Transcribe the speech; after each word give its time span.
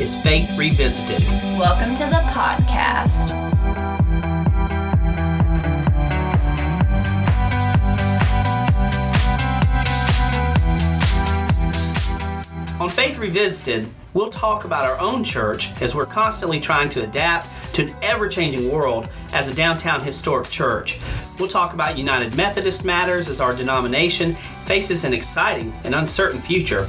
is 0.00 0.20
Faith 0.22 0.58
Revisited. 0.58 1.22
Welcome 1.56 1.94
to 1.94 2.04
the 2.04 2.20
podcast. 2.32 3.32
On 12.80 12.90
Faith 12.90 13.18
Revisited, 13.18 13.88
we'll 14.14 14.30
talk 14.30 14.64
about 14.64 14.84
our 14.84 14.98
own 14.98 15.22
church 15.22 15.70
as 15.80 15.94
we're 15.94 16.06
constantly 16.06 16.58
trying 16.58 16.88
to 16.88 17.04
adapt 17.04 17.72
to 17.74 17.82
an 17.82 17.94
ever 18.02 18.28
changing 18.28 18.72
world 18.72 19.08
as 19.32 19.46
a 19.46 19.54
downtown 19.54 20.02
historic 20.02 20.50
church. 20.50 20.98
We'll 21.38 21.48
talk 21.48 21.72
about 21.72 21.96
United 21.96 22.36
Methodist 22.36 22.84
matters 22.84 23.28
as 23.28 23.40
our 23.40 23.54
denomination 23.54 24.34
faces 24.64 25.04
an 25.04 25.12
exciting 25.12 25.72
and 25.84 25.94
uncertain 25.94 26.40
future. 26.40 26.88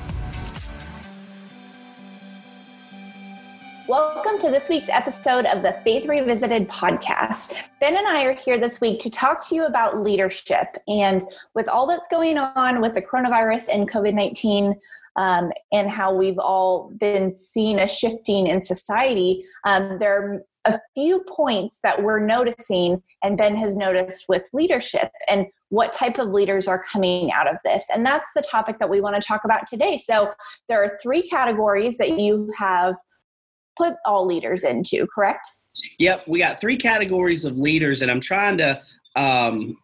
Welcome 3.91 4.39
to 4.39 4.49
this 4.49 4.69
week's 4.69 4.87
episode 4.87 5.45
of 5.47 5.63
the 5.63 5.77
Faith 5.83 6.07
Revisited 6.07 6.69
podcast. 6.69 7.55
Ben 7.81 7.97
and 7.97 8.07
I 8.07 8.23
are 8.23 8.33
here 8.33 8.57
this 8.57 8.79
week 8.79 8.99
to 8.99 9.09
talk 9.09 9.45
to 9.49 9.53
you 9.55 9.65
about 9.65 9.97
leadership. 9.97 10.77
And 10.87 11.21
with 11.55 11.67
all 11.67 11.85
that's 11.87 12.07
going 12.07 12.37
on 12.37 12.79
with 12.79 12.93
the 12.93 13.01
coronavirus 13.01 13.67
and 13.67 13.91
COVID 13.91 14.13
19, 14.13 14.79
um, 15.17 15.51
and 15.73 15.89
how 15.89 16.13
we've 16.15 16.39
all 16.39 16.89
been 17.01 17.33
seeing 17.33 17.79
a 17.79 17.87
shifting 17.87 18.47
in 18.47 18.63
society, 18.63 19.43
um, 19.65 19.99
there 19.99 20.15
are 20.23 20.41
a 20.63 20.79
few 20.95 21.25
points 21.27 21.81
that 21.83 22.01
we're 22.01 22.25
noticing, 22.25 23.03
and 23.21 23.37
Ben 23.37 23.57
has 23.57 23.75
noticed 23.75 24.29
with 24.29 24.43
leadership 24.53 25.11
and 25.27 25.47
what 25.67 25.91
type 25.91 26.17
of 26.17 26.29
leaders 26.29 26.65
are 26.65 26.81
coming 26.81 27.29
out 27.33 27.49
of 27.49 27.57
this. 27.65 27.83
And 27.93 28.05
that's 28.05 28.29
the 28.37 28.41
topic 28.41 28.79
that 28.79 28.89
we 28.89 29.01
want 29.01 29.21
to 29.21 29.27
talk 29.27 29.43
about 29.43 29.67
today. 29.67 29.97
So 29.97 30.31
there 30.69 30.81
are 30.81 30.97
three 31.03 31.27
categories 31.27 31.97
that 31.97 32.17
you 32.17 32.53
have 32.57 32.95
put 33.77 33.95
all 34.05 34.25
leaders 34.25 34.63
into, 34.63 35.07
correct? 35.07 35.47
Yep, 35.99 36.27
we 36.27 36.39
got 36.39 36.59
three 36.59 36.77
categories 36.77 37.45
of 37.45 37.57
leaders, 37.57 38.01
and 38.01 38.11
I'm 38.11 38.19
trying 38.19 38.57
to 38.57 38.81
um, 39.15 39.77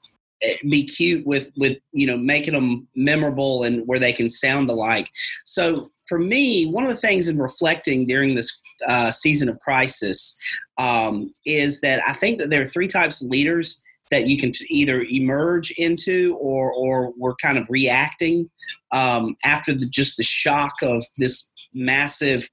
be 0.70 0.86
cute 0.86 1.26
with 1.26 1.52
with 1.58 1.78
you 1.92 2.08
know 2.08 2.18
making 2.18 2.54
them 2.54 2.88
memorable 2.96 3.64
and 3.64 3.86
where 3.88 4.00
they 4.00 4.14
can 4.14 4.30
sound 4.30 4.70
alike. 4.70 5.10
So 5.46 5.90
for 6.08 6.20
me, 6.20 6.66
one 6.68 6.84
of 6.84 6.90
the 6.90 6.96
things 6.96 7.28
in 7.28 7.38
reflecting 7.38 8.06
during 8.06 8.36
this 8.36 8.60
uh, 8.88 9.12
season 9.12 9.50
of 9.50 9.60
crisis 9.60 10.38
um, 10.78 11.34
is 11.46 11.82
that 11.82 12.02
I 12.08 12.14
think 12.14 12.40
that 12.40 12.50
there 12.50 12.62
are 12.62 12.68
three 12.68 12.88
types 12.88 13.22
of 13.22 13.30
leaders 13.30 13.84
that 14.10 14.28
you 14.28 14.38
can 14.38 14.54
either 14.70 15.06
emerge 15.10 15.72
into 15.72 16.38
or 16.40 16.72
or 16.74 17.14
we're 17.18 17.36
kind 17.36 17.58
of 17.58 17.68
reacting 17.70 18.50
um, 18.92 19.36
after 19.44 19.74
the, 19.74 19.86
just 19.86 20.18
the 20.18 20.24
shock 20.24 20.74
of 20.82 21.04
this 21.18 21.50
massive 21.78 22.50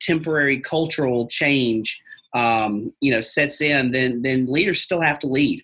temporary 0.00 0.60
cultural 0.60 1.26
change 1.28 2.00
um, 2.34 2.92
you 3.00 3.10
know 3.10 3.20
sets 3.20 3.60
in 3.60 3.92
then 3.92 4.22
then 4.22 4.46
leaders 4.46 4.80
still 4.80 5.00
have 5.00 5.18
to 5.18 5.26
lead 5.26 5.62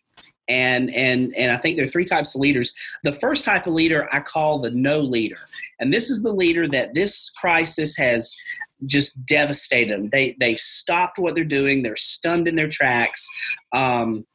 and 0.50 0.92
and 0.94 1.34
and 1.36 1.52
I 1.52 1.56
think 1.56 1.76
there 1.76 1.84
are 1.84 1.88
three 1.88 2.04
types 2.04 2.34
of 2.34 2.40
leaders. 2.40 2.72
The 3.04 3.12
first 3.12 3.44
type 3.44 3.66
of 3.66 3.72
leader 3.72 4.08
I 4.12 4.20
call 4.20 4.58
the 4.58 4.72
no 4.72 4.98
leader, 4.98 5.38
and 5.78 5.92
this 5.94 6.10
is 6.10 6.22
the 6.22 6.32
leader 6.32 6.66
that 6.68 6.92
this 6.92 7.30
crisis 7.30 7.96
has 7.96 8.36
just 8.86 9.24
devastated 9.24 9.94
them. 9.94 10.10
They 10.10 10.36
they've 10.40 10.58
stopped 10.58 11.18
what 11.18 11.34
they're 11.34 11.44
doing. 11.44 11.82
They're 11.82 11.96
stunned 11.96 12.48
in 12.48 12.56
their 12.56 12.68
tracks. 12.68 13.26
Um, 13.72 14.26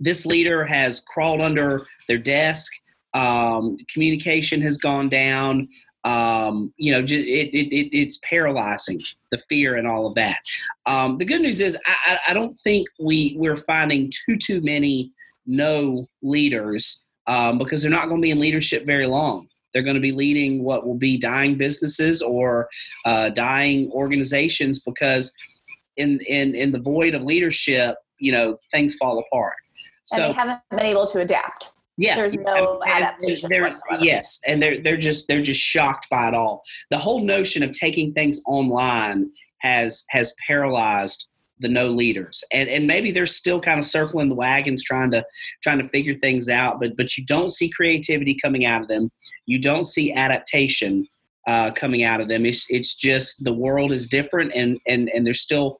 this 0.00 0.26
leader 0.26 0.64
has 0.64 1.00
crawled 1.00 1.40
under 1.40 1.86
their 2.08 2.18
desk. 2.18 2.72
Um, 3.14 3.78
communication 3.90 4.60
has 4.60 4.76
gone 4.76 5.08
down. 5.08 5.68
Um, 6.06 6.72
you 6.76 6.92
know, 6.92 7.00
it, 7.00 7.10
it, 7.10 7.50
it, 7.52 7.88
it's 7.92 8.18
paralyzing 8.18 9.00
the 9.32 9.38
fear 9.48 9.74
and 9.74 9.88
all 9.88 10.06
of 10.06 10.14
that. 10.14 10.38
Um, 10.86 11.18
the 11.18 11.24
good 11.24 11.42
news 11.42 11.60
is, 11.60 11.76
I, 11.84 12.18
I, 12.28 12.32
don't 12.32 12.54
think 12.62 12.86
we 13.00 13.34
we're 13.36 13.56
finding 13.56 14.12
too 14.12 14.36
too 14.36 14.60
many 14.60 15.10
no 15.46 16.06
leaders 16.22 17.04
um, 17.26 17.58
because 17.58 17.82
they're 17.82 17.90
not 17.90 18.08
going 18.08 18.20
to 18.20 18.24
be 18.24 18.30
in 18.30 18.38
leadership 18.38 18.86
very 18.86 19.06
long. 19.06 19.48
They're 19.74 19.82
going 19.82 19.96
to 19.96 20.00
be 20.00 20.12
leading 20.12 20.62
what 20.62 20.86
will 20.86 20.96
be 20.96 21.18
dying 21.18 21.56
businesses 21.56 22.22
or 22.22 22.68
uh, 23.04 23.30
dying 23.30 23.90
organizations 23.90 24.78
because 24.78 25.32
in 25.96 26.20
in 26.28 26.54
in 26.54 26.70
the 26.70 26.80
void 26.80 27.16
of 27.16 27.22
leadership, 27.22 27.96
you 28.18 28.30
know, 28.30 28.58
things 28.70 28.94
fall 28.94 29.18
apart. 29.18 29.56
So 30.04 30.22
and 30.22 30.30
they 30.30 30.38
haven't 30.38 30.60
been 30.70 30.80
able 30.80 31.06
to 31.08 31.20
adapt. 31.20 31.72
Yeah, 31.98 32.16
there's 32.16 32.34
no 32.34 32.80
and, 32.82 33.04
adaptation. 33.04 33.48
They're, 33.48 33.74
yes, 34.00 34.40
and 34.46 34.62
they're 34.62 34.82
they're 34.82 34.96
just 34.96 35.28
they're 35.28 35.42
just 35.42 35.60
shocked 35.60 36.08
by 36.10 36.28
it 36.28 36.34
all. 36.34 36.62
The 36.90 36.98
whole 36.98 37.22
notion 37.22 37.62
of 37.62 37.72
taking 37.72 38.12
things 38.12 38.40
online 38.46 39.30
has 39.60 40.04
has 40.10 40.34
paralyzed 40.46 41.26
the 41.58 41.68
no 41.68 41.88
leaders 41.88 42.44
and 42.52 42.68
and 42.68 42.86
maybe 42.86 43.10
they're 43.10 43.26
still 43.26 43.60
kind 43.60 43.78
of 43.78 43.84
circling 43.84 44.28
the 44.28 44.34
wagons 44.34 44.82
trying 44.82 45.10
to 45.10 45.24
trying 45.62 45.78
to 45.78 45.88
figure 45.88 46.14
things 46.14 46.48
out 46.48 46.78
but 46.80 46.96
but 46.96 47.16
you 47.16 47.24
don't 47.24 47.50
see 47.50 47.70
creativity 47.70 48.34
coming 48.34 48.66
out 48.66 48.82
of 48.82 48.88
them 48.88 49.10
you 49.46 49.58
don't 49.58 49.84
see 49.84 50.12
adaptation 50.12 51.06
uh, 51.46 51.70
coming 51.70 52.02
out 52.02 52.20
of 52.20 52.28
them 52.28 52.44
it's 52.44 52.66
it's 52.68 52.94
just 52.94 53.42
the 53.44 53.52
world 53.52 53.92
is 53.92 54.06
different 54.06 54.52
and 54.54 54.78
and 54.86 55.10
and 55.14 55.26
they're 55.26 55.32
still 55.32 55.78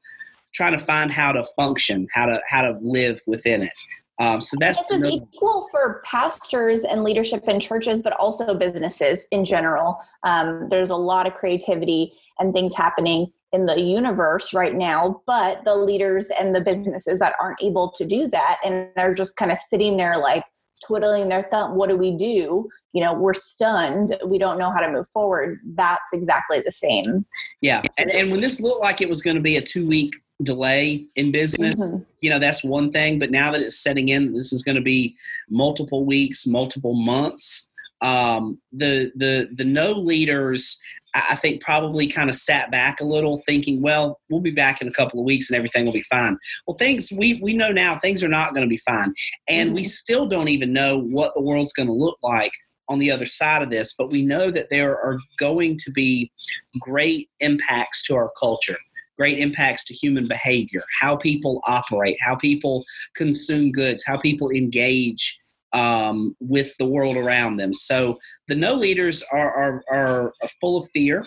trying 0.55 0.75
to 0.75 0.83
find 0.83 1.11
how 1.11 1.31
to 1.31 1.45
function 1.55 2.07
how 2.11 2.25
to 2.25 2.41
how 2.47 2.61
to 2.61 2.77
live 2.81 3.21
within 3.27 3.61
it 3.61 3.73
um, 4.19 4.41
so 4.41 4.57
that's 4.59 4.83
this 4.83 5.01
is 5.01 5.11
equal 5.11 5.67
for 5.69 6.01
pastors 6.03 6.83
and 6.83 7.03
leadership 7.03 7.47
in 7.47 7.59
churches, 7.59 8.01
but 8.01 8.13
also 8.13 8.55
businesses 8.55 9.25
in 9.31 9.45
general. 9.45 9.97
Um, 10.23 10.67
there's 10.69 10.89
a 10.89 10.95
lot 10.95 11.27
of 11.27 11.33
creativity 11.33 12.13
and 12.39 12.53
things 12.53 12.75
happening 12.75 13.31
in 13.53 13.65
the 13.65 13.79
universe 13.79 14.53
right 14.53 14.75
now, 14.75 15.21
but 15.25 15.63
the 15.63 15.75
leaders 15.75 16.29
and 16.37 16.53
the 16.53 16.61
businesses 16.61 17.19
that 17.19 17.35
aren't 17.39 17.61
able 17.61 17.91
to 17.91 18.05
do 18.05 18.27
that 18.27 18.57
and 18.65 18.89
they're 18.95 19.13
just 19.13 19.37
kind 19.37 19.51
of 19.51 19.59
sitting 19.59 19.97
there 19.97 20.17
like 20.17 20.43
twiddling 20.85 21.29
their 21.29 21.43
thumb, 21.43 21.75
what 21.75 21.89
do 21.89 21.97
we 21.97 22.11
do? 22.11 22.67
You 22.93 23.03
know, 23.03 23.13
we're 23.13 23.33
stunned. 23.33 24.17
We 24.25 24.37
don't 24.37 24.57
know 24.57 24.71
how 24.71 24.79
to 24.79 24.91
move 24.91 25.07
forward. 25.09 25.59
That's 25.75 26.11
exactly 26.13 26.61
the 26.61 26.71
same. 26.71 27.25
Yeah. 27.61 27.81
And, 27.97 28.11
and 28.11 28.31
when 28.31 28.41
this 28.41 28.59
looked 28.59 28.81
like 28.81 29.01
it 29.01 29.09
was 29.09 29.21
going 29.21 29.35
to 29.35 29.41
be 29.41 29.57
a 29.57 29.61
two 29.61 29.87
week 29.87 30.13
delay 30.43 31.05
in 31.15 31.31
business, 31.31 31.91
mm-hmm. 31.91 32.03
you 32.21 32.29
know, 32.29 32.39
that's 32.39 32.63
one 32.63 32.91
thing. 32.91 33.19
But 33.19 33.31
now 33.31 33.51
that 33.51 33.61
it's 33.61 33.81
setting 33.81 34.09
in, 34.09 34.33
this 34.33 34.53
is 34.53 34.63
going 34.63 34.75
to 34.75 34.81
be 34.81 35.15
multiple 35.49 36.05
weeks, 36.05 36.45
multiple 36.45 36.95
months. 36.95 37.69
Um, 38.01 38.61
the 38.71 39.11
the 39.15 39.49
the 39.55 39.65
no 39.65 39.91
leaders 39.91 40.79
I 41.15 41.35
think 41.35 41.61
probably 41.61 42.07
kind 42.07 42.29
of 42.29 42.35
sat 42.35 42.69
back 42.69 42.99
a 42.99 43.05
little, 43.05 43.41
thinking, 43.45 43.81
well, 43.81 44.19
we'll 44.29 44.41
be 44.41 44.51
back 44.51 44.81
in 44.81 44.87
a 44.87 44.91
couple 44.91 45.19
of 45.19 45.25
weeks 45.25 45.49
and 45.49 45.57
everything 45.57 45.85
will 45.85 45.93
be 45.93 46.03
fine. 46.03 46.37
Well, 46.67 46.77
things 46.77 47.11
we 47.11 47.39
we 47.41 47.53
know 47.53 47.71
now 47.71 47.97
things 47.97 48.23
are 48.23 48.29
not 48.29 48.53
going 48.53 48.65
to 48.65 48.69
be 48.69 48.77
fine, 48.77 49.13
and 49.47 49.69
mm-hmm. 49.69 49.75
we 49.75 49.83
still 49.83 50.27
don't 50.27 50.49
even 50.49 50.73
know 50.73 51.01
what 51.01 51.33
the 51.35 51.41
world's 51.41 51.73
going 51.73 51.87
to 51.87 51.93
look 51.93 52.17
like 52.21 52.51
on 52.89 52.99
the 52.99 53.11
other 53.11 53.25
side 53.25 53.61
of 53.61 53.71
this. 53.71 53.93
But 53.97 54.11
we 54.11 54.23
know 54.23 54.51
that 54.51 54.69
there 54.69 54.91
are 54.91 55.17
going 55.37 55.77
to 55.77 55.91
be 55.91 56.31
great 56.79 57.29
impacts 57.39 58.03
to 58.03 58.15
our 58.15 58.31
culture 58.39 58.77
great 59.17 59.39
impacts 59.39 59.83
to 59.85 59.93
human 59.93 60.27
behavior, 60.27 60.81
how 61.01 61.15
people 61.17 61.61
operate, 61.65 62.17
how 62.21 62.35
people 62.35 62.85
consume 63.15 63.71
goods, 63.71 64.03
how 64.05 64.17
people 64.17 64.49
engage 64.51 65.39
um, 65.73 66.35
with 66.39 66.75
the 66.77 66.85
world 66.85 67.17
around 67.17 67.57
them. 67.57 67.73
So 67.73 68.17
the 68.47 68.55
no 68.55 68.75
leaders 68.75 69.23
are, 69.31 69.53
are, 69.53 69.83
are 69.91 70.33
full 70.61 70.77
of 70.77 70.89
fear, 70.93 71.25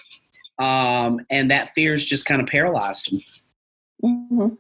um, 0.59 1.21
and 1.31 1.51
that 1.51 1.71
fear 1.75 1.95
is 1.95 2.05
just 2.05 2.27
kind 2.27 2.41
of 2.41 2.47
paralyzed 2.47 3.13
them. 3.13 3.21
Mm-hmm. 4.05 4.55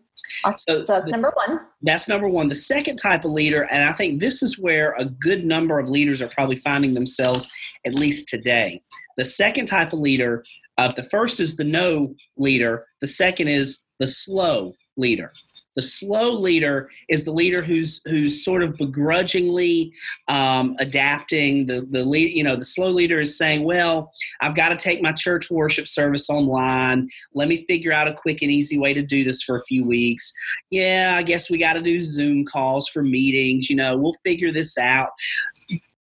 So, 0.56 0.80
so, 0.80 0.94
that's 0.94 1.10
number 1.10 1.32
one. 1.34 1.60
That's 1.82 2.08
number 2.08 2.28
one. 2.28 2.48
The 2.48 2.54
second 2.54 2.98
type 2.98 3.24
of 3.24 3.30
leader, 3.30 3.66
and 3.70 3.88
I 3.88 3.92
think 3.92 4.20
this 4.20 4.42
is 4.42 4.58
where 4.58 4.92
a 4.98 5.04
good 5.04 5.44
number 5.44 5.78
of 5.78 5.88
leaders 5.88 6.22
are 6.22 6.28
probably 6.28 6.56
finding 6.56 6.94
themselves, 6.94 7.50
at 7.86 7.94
least 7.94 8.28
today. 8.28 8.82
The 9.16 9.24
second 9.24 9.66
type 9.66 9.92
of 9.92 9.98
leader, 9.98 10.44
uh, 10.80 10.90
the 10.96 11.04
first 11.04 11.40
is 11.40 11.56
the 11.56 11.64
no 11.64 12.14
leader, 12.38 12.86
the 13.02 13.06
second 13.06 13.48
is 13.48 13.84
the 13.98 14.06
slow 14.06 14.72
leader. 14.96 15.30
The 15.76 15.82
slow 15.82 16.32
leader 16.32 16.88
is 17.10 17.24
the 17.24 17.32
leader 17.32 17.62
who's 17.62 18.00
who's 18.06 18.42
sort 18.42 18.62
of 18.62 18.76
begrudgingly 18.76 19.92
um, 20.26 20.74
adapting. 20.78 21.66
The 21.66 21.82
the 21.90 22.02
lead, 22.04 22.34
you 22.34 22.42
know, 22.42 22.56
the 22.56 22.64
slow 22.64 22.88
leader 22.88 23.20
is 23.20 23.36
saying, 23.36 23.62
"Well, 23.62 24.10
I've 24.40 24.56
got 24.56 24.70
to 24.70 24.76
take 24.76 25.02
my 25.02 25.12
church 25.12 25.50
worship 25.50 25.86
service 25.86 26.30
online. 26.30 27.08
Let 27.34 27.48
me 27.48 27.66
figure 27.68 27.92
out 27.92 28.08
a 28.08 28.14
quick 28.14 28.40
and 28.40 28.50
easy 28.50 28.78
way 28.78 28.94
to 28.94 29.02
do 29.02 29.22
this 29.22 29.42
for 29.42 29.58
a 29.58 29.64
few 29.64 29.86
weeks. 29.86 30.32
Yeah, 30.70 31.14
I 31.14 31.22
guess 31.22 31.50
we 31.50 31.58
got 31.58 31.74
to 31.74 31.82
do 31.82 32.00
Zoom 32.00 32.46
calls 32.46 32.88
for 32.88 33.02
meetings. 33.02 33.68
You 33.68 33.76
know, 33.76 33.98
we'll 33.98 34.16
figure 34.24 34.52
this 34.52 34.78
out." 34.78 35.10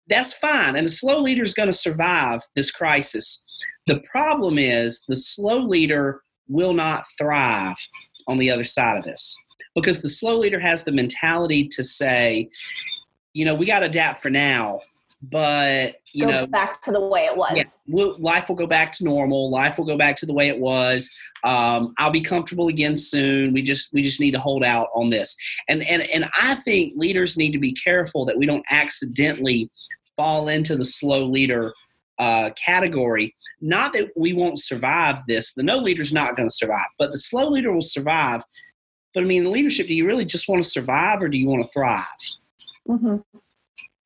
That's 0.09 0.35
fine, 0.35 0.77
and 0.77 0.87
the 0.87 0.91
slow 0.91 1.21
leader 1.21 1.45
is 1.45 1.55
going 1.55 1.69
to 1.69 1.73
survive 1.73 2.41
this 2.57 2.71
crisis. 2.71 3.45
The 3.87 4.01
problem 4.11 4.59
is 4.59 5.05
the 5.07 5.17
slow 5.17 5.59
leader 5.59 6.23
will 6.49 6.75
not 6.75 7.05
thrive 7.19 7.77
on 8.29 8.39
the 8.39 8.51
other 8.51 8.65
side 8.65 8.97
of 8.99 9.05
this 9.05 9.37
because 9.75 10.03
the 10.03 10.09
slow 10.09 10.37
leader 10.37 10.61
has 10.61 10.85
the 10.85 10.93
mentality 10.93 11.67
to 11.69 11.83
say, 11.83 12.51
you 13.33 13.45
know, 13.45 13.55
we 13.55 13.67
got 13.67 13.81
to 13.81 13.87
adapt 13.87 14.21
for 14.21 14.31
now, 14.31 14.81
but 15.23 15.97
you 16.13 16.27
Go 16.27 16.31
know, 16.31 16.47
back 16.47 16.83
to 16.83 16.93
the 16.93 17.01
way 17.01 17.25
it 17.27 17.37
was. 17.37 17.53
yeah, 17.57 17.63
we'll, 17.87 18.19
life 18.19 18.49
will 18.49 18.57
go 18.57 18.67
back 18.67 18.93
to 18.93 19.05
normal. 19.05 19.51
Life 19.51 19.79
will 19.79 19.87
go 19.87 19.97
back 19.97 20.17
to 20.19 20.27
the 20.27 20.35
way 20.35 20.49
it 20.49 20.59
was. 20.59 21.11
Um, 21.45 21.95
I'll 21.99 22.11
be 22.11 22.21
comfortable 22.21 22.69
again 22.69 22.97
soon. 22.97 23.53
We 23.53 23.63
just 23.63 23.93
we 23.93 24.03
just 24.03 24.21
need 24.21 24.33
to 24.33 24.41
hold 24.41 24.65
out 24.65 24.89
on 24.95 25.11
this. 25.11 25.37
And 25.69 25.87
and 25.89 26.03
and 26.03 26.29
I 26.39 26.57
think 26.57 26.95
leaders 26.97 27.37
need 27.37 27.53
to 27.53 27.59
be 27.59 27.73
careful 27.73 28.25
that 28.27 28.37
we 28.37 28.47
don't 28.47 28.65
accidentally 28.71 29.71
fall 30.17 30.49
into 30.49 30.77
the 30.77 30.85
slow 30.85 31.25
leader 31.25 31.73
uh, 32.19 32.51
category. 32.65 33.35
Not 33.61 33.93
that 33.95 34.11
we 34.17 34.33
won't 34.33 34.61
survive 34.61 35.21
this. 35.27 35.55
The 35.55 35.63
no 35.63 35.79
leader's 35.79 36.13
not 36.13 36.37
going 36.37 36.49
to 36.49 36.55
survive, 36.55 36.87
but 36.99 37.11
the 37.11 37.19
slow 37.19 37.49
leader 37.49 37.73
will 37.73 37.81
survive. 37.81 38.43
But 39.15 39.25
I 39.25 39.27
mean, 39.27 39.45
the 39.45 39.51
leadership. 39.51 39.87
Do 39.87 39.95
you 39.95 40.07
really 40.07 40.25
just 40.25 40.49
want 40.49 40.63
to 40.63 40.69
survive, 40.69 41.23
or 41.23 41.29
do 41.29 41.39
you 41.39 41.49
want 41.49 41.63
to 41.63 41.69
thrive? 41.69 42.05
hmm 42.87 43.17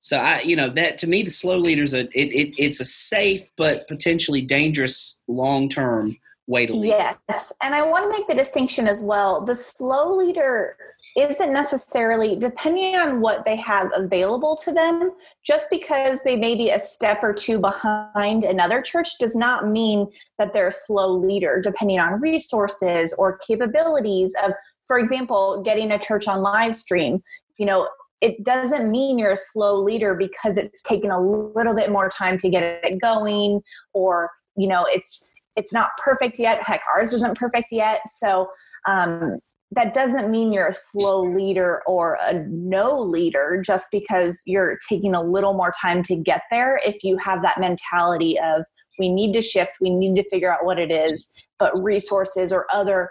So 0.01 0.19
I, 0.19 0.41
you 0.41 0.57
know, 0.57 0.71
that 0.71 0.99
to 0.99 1.07
me, 1.07 1.23
the 1.23 1.31
slow 1.31 1.59
leader's 1.59 1.95
a 1.95 2.03
it, 2.19 2.33
it 2.33 2.55
it's 2.59 2.81
a 2.81 2.85
safe 2.85 3.51
but 3.57 3.87
potentially 3.89 4.43
dangerous 4.43 5.23
long 5.29 5.69
term 5.69 6.17
way 6.47 6.67
to 6.67 6.75
lead. 6.75 7.17
Yes. 7.29 7.53
And 7.63 7.75
I 7.75 7.83
want 7.83 8.05
to 8.05 8.19
make 8.19 8.29
the 8.29 8.35
distinction 8.35 8.87
as 8.87 9.03
well. 9.03 9.45
The 9.45 9.55
slow 9.55 10.17
leader 10.17 10.77
isn't 11.17 11.53
necessarily, 11.53 12.37
depending 12.37 12.95
on 12.95 13.21
what 13.21 13.45
they 13.45 13.57
have 13.57 13.91
available 13.95 14.57
to 14.65 14.73
them, 14.73 15.13
just 15.43 15.71
because 15.71 16.21
they 16.23 16.37
may 16.37 16.55
be 16.55 16.71
a 16.71 16.79
step 16.79 17.21
or 17.23 17.33
two 17.33 17.59
behind 17.59 18.45
another 18.45 18.83
church 18.83 19.19
does 19.19 19.35
not 19.35 19.69
mean 19.69 20.07
that 20.39 20.53
they're 20.53 20.69
a 20.69 20.73
slow 20.73 21.17
leader, 21.17 21.61
depending 21.63 21.99
on 21.99 22.21
resources 22.21 23.15
or 23.19 23.39
capabilities 23.39 24.35
of, 24.45 24.53
for 24.87 24.99
example, 24.99 25.63
getting 25.63 25.91
a 25.91 25.99
church 25.99 26.29
on 26.29 26.43
live 26.43 26.77
stream. 26.77 27.23
You 27.57 27.65
know, 27.65 27.89
it 28.21 28.45
doesn't 28.45 28.91
mean 28.91 29.19
you're 29.19 29.33
a 29.33 29.37
slow 29.37 29.79
leader 29.79 30.15
because 30.15 30.59
it's 30.59 30.83
taken 30.83 31.11
a 31.11 31.21
little 31.21 31.75
bit 31.75 31.91
more 31.91 32.09
time 32.09 32.37
to 32.39 32.49
get 32.49 32.63
it 32.63 33.01
going 33.01 33.63
or 33.93 34.31
you 34.57 34.67
know 34.67 34.87
it's 34.89 35.29
it's 35.55 35.73
not 35.73 35.91
perfect 36.03 36.39
yet 36.39 36.63
heck 36.63 36.81
ours 36.95 37.13
isn't 37.13 37.37
perfect 37.37 37.69
yet 37.71 38.01
so 38.11 38.49
um, 38.89 39.39
that 39.73 39.95
doesn't 39.95 40.31
mean 40.31 40.53
you're 40.53 40.69
a 40.69 40.75
slow 40.75 41.23
leader 41.23 41.83
or 41.87 42.19
a 42.23 42.35
no 42.49 43.01
leader 43.01 43.61
just 43.65 43.89
because 43.91 44.43
you're 44.47 44.79
taking 44.89 45.15
a 45.15 45.23
little 45.23 45.55
more 45.55 45.73
time 45.81 46.03
to 46.05 46.15
get 46.17 46.43
there 46.51 46.81
if 46.85 47.03
you 47.03 47.17
have 47.19 47.43
that 47.43 47.59
mentality 47.59 48.39
of 48.39 48.63
we 48.99 49.09
need 49.09 49.33
to 49.33 49.43
shift 49.43 49.73
we 49.81 49.91
need 49.91 50.15
to 50.15 50.29
figure 50.31 50.53
out 50.53 50.65
what 50.65 50.79
it 50.79 50.93
is 50.93 51.33
but 51.59 51.73
resources 51.83 52.53
or 52.53 52.67
other 52.73 53.11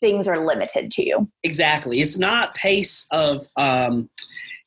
things 0.00 0.26
are 0.26 0.44
limited 0.44 0.90
to 0.90 1.06
you 1.06 1.30
Exactly. 1.44 2.00
It's 2.00 2.18
not 2.18 2.54
pace 2.54 3.06
of 3.10 3.46
um, 3.56 4.08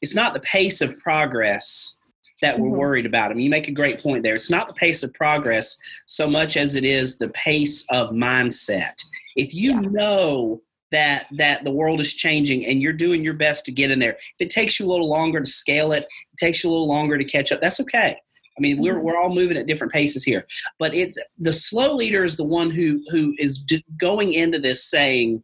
it's 0.01 0.15
not 0.15 0.33
the 0.33 0.39
pace 0.41 0.81
of 0.81 0.97
progress 0.99 1.97
that 2.41 2.59
we're 2.59 2.69
Mhm. 2.69 2.77
worried 2.77 3.05
about. 3.05 3.31
I 3.31 3.35
mean, 3.35 3.45
you 3.45 3.49
make 3.49 3.69
a 3.69 3.71
great 3.71 4.01
point 4.01 4.21
there. 4.21 4.35
It's 4.35 4.49
not 4.51 4.67
the 4.67 4.73
pace 4.73 5.01
of 5.01 5.13
progress 5.13 5.77
so 6.07 6.27
much 6.27 6.57
as 6.57 6.75
it 6.75 6.83
is 6.83 7.17
the 7.17 7.29
pace 7.29 7.85
of 7.89 8.09
mindset. 8.09 8.95
If 9.35 9.53
you 9.53 9.71
Yeah. 9.71 9.79
know 9.91 10.61
that 10.93 11.25
that 11.31 11.63
the 11.65 11.71
world 11.71 11.99
is 11.99 12.13
changing 12.13 12.65
and 12.65 12.81
you're 12.81 12.93
doing 12.93 13.23
your 13.23 13.33
best 13.33 13.65
to 13.65 13.71
get 13.71 13.91
in 13.91 13.99
there, 13.99 14.13
if 14.13 14.35
it 14.39 14.49
takes 14.49 14.79
you 14.79 14.85
a 14.85 14.91
little 14.93 15.09
longer 15.09 15.39
to 15.41 15.45
scale 15.45 15.91
it, 15.91 16.03
it 16.03 16.37
takes 16.39 16.63
you 16.63 16.69
a 16.69 16.71
little 16.71 16.87
longer 16.87 17.17
to 17.17 17.25
catch 17.25 17.51
up. 17.51 17.59
That's 17.61 17.79
okay. 17.81 18.15
I 18.57 18.61
mean, 18.61 18.79
we're 18.81 18.95
Mhm. 18.99 19.03
we're 19.03 19.19
all 19.19 19.33
moving 19.33 19.57
at 19.57 19.65
different 19.67 19.91
paces 19.93 20.23
here, 20.23 20.45
but 20.79 20.93
it's 20.95 21.17
the 21.39 21.51
slow 21.53 21.95
leader 21.95 22.23
is 22.23 22.37
the 22.37 22.43
one 22.45 22.69
who 22.69 23.03
who 23.11 23.33
is 23.39 23.57
d- 23.59 23.83
going 23.97 24.33
into 24.33 24.59
this 24.59 24.89
saying, 24.89 25.43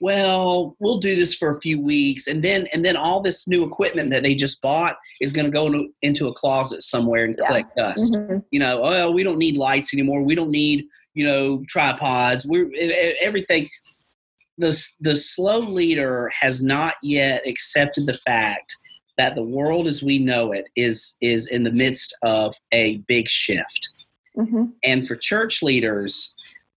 well 0.00 0.76
we'll 0.80 0.98
do 0.98 1.14
this 1.14 1.34
for 1.34 1.50
a 1.50 1.60
few 1.60 1.80
weeks 1.80 2.26
and 2.26 2.42
then 2.42 2.66
and 2.72 2.84
then 2.84 2.96
all 2.96 3.20
this 3.20 3.46
new 3.48 3.64
equipment 3.64 4.10
that 4.10 4.22
they 4.22 4.34
just 4.34 4.60
bought 4.60 4.96
is 5.20 5.32
going 5.32 5.44
to 5.44 5.50
go 5.50 5.66
into, 5.66 5.88
into 6.02 6.26
a 6.28 6.32
closet 6.34 6.82
somewhere 6.82 7.24
and 7.24 7.36
Yeah. 7.40 7.46
collect 7.46 7.76
dust 7.76 8.14
Mhm. 8.14 8.42
you 8.50 8.60
know 8.60 8.80
oh 8.82 9.10
we 9.10 9.22
don't 9.22 9.38
need 9.38 9.56
lights 9.56 9.94
anymore 9.94 10.22
we 10.22 10.34
don't 10.34 10.50
need 10.50 10.84
you 11.14 11.24
know 11.24 11.62
tripods 11.68 12.44
we're 12.46 12.70
everything 13.20 13.68
the 14.60 14.88
the 15.00 15.16
slow 15.16 15.58
leader 15.58 16.30
has 16.38 16.62
not 16.62 16.94
yet 17.02 17.46
accepted 17.46 18.06
the 18.06 18.14
fact 18.14 18.76
that 19.16 19.34
the 19.34 19.42
world 19.42 19.86
as 19.86 20.02
we 20.02 20.18
know 20.18 20.52
it 20.52 20.66
is 20.76 21.16
is 21.20 21.48
in 21.48 21.64
the 21.64 21.72
midst 21.72 22.16
of 22.22 22.54
a 22.72 22.98
big 23.08 23.28
shift 23.28 23.88
Mhm. 24.36 24.72
and 24.84 25.06
for 25.06 25.16
church 25.16 25.60
leaders, 25.62 26.34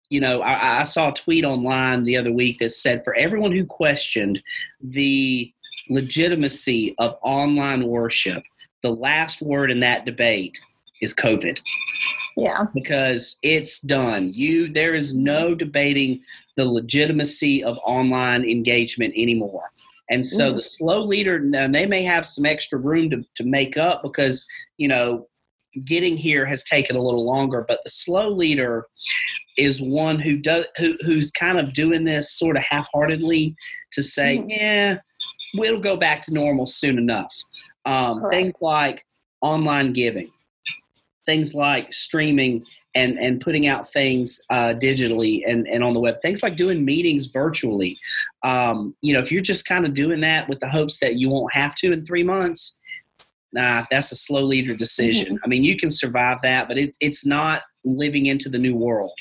you 0.10 0.20
know, 0.20 0.42
I, 0.42 0.80
I 0.80 0.84
saw 0.84 1.10
a 1.10 1.14
tweet 1.14 1.46
online 1.46 2.04
the 2.04 2.18
other 2.18 2.32
week 2.32 2.58
that 2.60 2.72
said 2.72 3.04
for 3.04 3.14
everyone 3.16 3.52
who 3.52 3.66
questioned 3.66 4.42
the 4.82 5.54
legitimacy 5.90 6.96
of 6.98 7.16
online 7.22 7.86
worship, 7.86 8.44
the 8.82 8.92
last 8.92 9.42
word 9.42 9.70
in 9.72 9.80
that 9.82 10.06
debate 10.06 10.60
is 11.02 11.14
COVID 11.14 11.60
yeah 12.38 12.66
because 12.74 13.38
it's 13.44 13.80
done. 13.82 14.32
You 14.34 14.70
there 14.72 14.96
is 14.96 15.16
no 15.16 15.54
debating 15.56 16.22
the 16.58 16.66
legitimacy 16.66 17.64
of 17.64 17.78
online 17.86 18.44
engagement 18.44 19.14
anymore. 19.18 19.72
And 20.10 20.26
so 20.26 20.52
Mhm. 20.52 20.56
the 20.56 20.62
slow 20.62 21.04
leader, 21.04 21.40
now 21.40 21.68
they 21.68 21.86
may 21.86 22.04
have 22.04 22.26
some 22.26 22.46
extra 22.46 22.78
room 22.78 23.10
to, 23.12 23.24
to 23.36 23.44
make 23.44 23.78
up 23.78 24.04
because, 24.04 24.46
you 24.78 24.88
know, 24.88 25.28
getting 25.86 26.18
here 26.18 26.46
has 26.46 26.64
taken 26.64 26.96
a 26.96 27.02
little 27.02 27.26
longer, 27.26 27.66
but 27.68 27.80
the 27.84 27.90
slow 27.90 28.30
leader 28.30 28.86
is 29.58 29.82
one 29.82 30.20
who 30.20 30.38
does 30.38 30.66
who 30.78 30.96
who's 31.06 31.32
kind 31.32 31.58
of 31.58 31.74
doing 31.74 32.04
this 32.04 32.32
sort 32.38 32.58
of 32.58 32.64
half-heartedly 32.64 33.56
to 33.94 34.04
say, 34.04 34.38
Mhm. 34.38 34.46
yeah, 34.50 34.98
we'll 35.56 35.80
go 35.80 35.96
back 35.96 36.22
to 36.24 36.34
normal 36.34 36.66
soon 36.66 36.98
enough. 36.98 37.34
Um, 37.86 38.24
things 38.30 38.54
like 38.62 39.06
online 39.42 39.94
giving, 39.94 40.32
things 41.26 41.54
like 41.54 41.92
streaming 41.92 42.66
and 42.96 43.20
and 43.20 43.42
putting 43.42 43.68
out 43.68 43.90
things 43.90 44.40
uh, 44.50 44.74
digitally 44.74 45.42
and 45.48 45.68
and 45.68 45.84
on 45.84 45.94
the 45.94 46.00
web, 46.00 46.22
things 46.22 46.44
like 46.44 46.56
doing 46.56 46.86
meetings 46.86 47.28
virtually. 47.28 47.98
Um, 48.44 48.96
you 49.02 49.14
know, 49.14 49.20
if 49.20 49.32
you're 49.32 49.42
just 49.42 49.66
kind 49.66 49.86
of 49.86 49.94
doing 49.94 50.22
that 50.22 50.48
with 50.48 50.60
the 50.60 50.70
hopes 50.70 51.00
that 51.00 51.16
you 51.16 51.30
won't 51.30 51.54
have 51.54 51.76
to 51.76 51.92
in 51.92 52.06
three 52.06 52.24
months, 52.24 52.80
nah, 53.52 53.84
that's 53.90 54.12
a 54.12 54.16
slow 54.16 54.44
leader 54.44 54.76
decision. 54.76 55.40
I 55.44 55.48
mean, 55.48 55.64
you 55.64 55.78
can 55.78 55.90
survive 55.90 56.42
that, 56.44 56.68
but 56.68 56.78
it, 56.78 56.96
it's 57.00 57.26
not 57.26 57.64
living 57.84 58.28
into 58.28 58.50
the 58.50 58.60
new 58.60 58.76
world. 58.76 59.14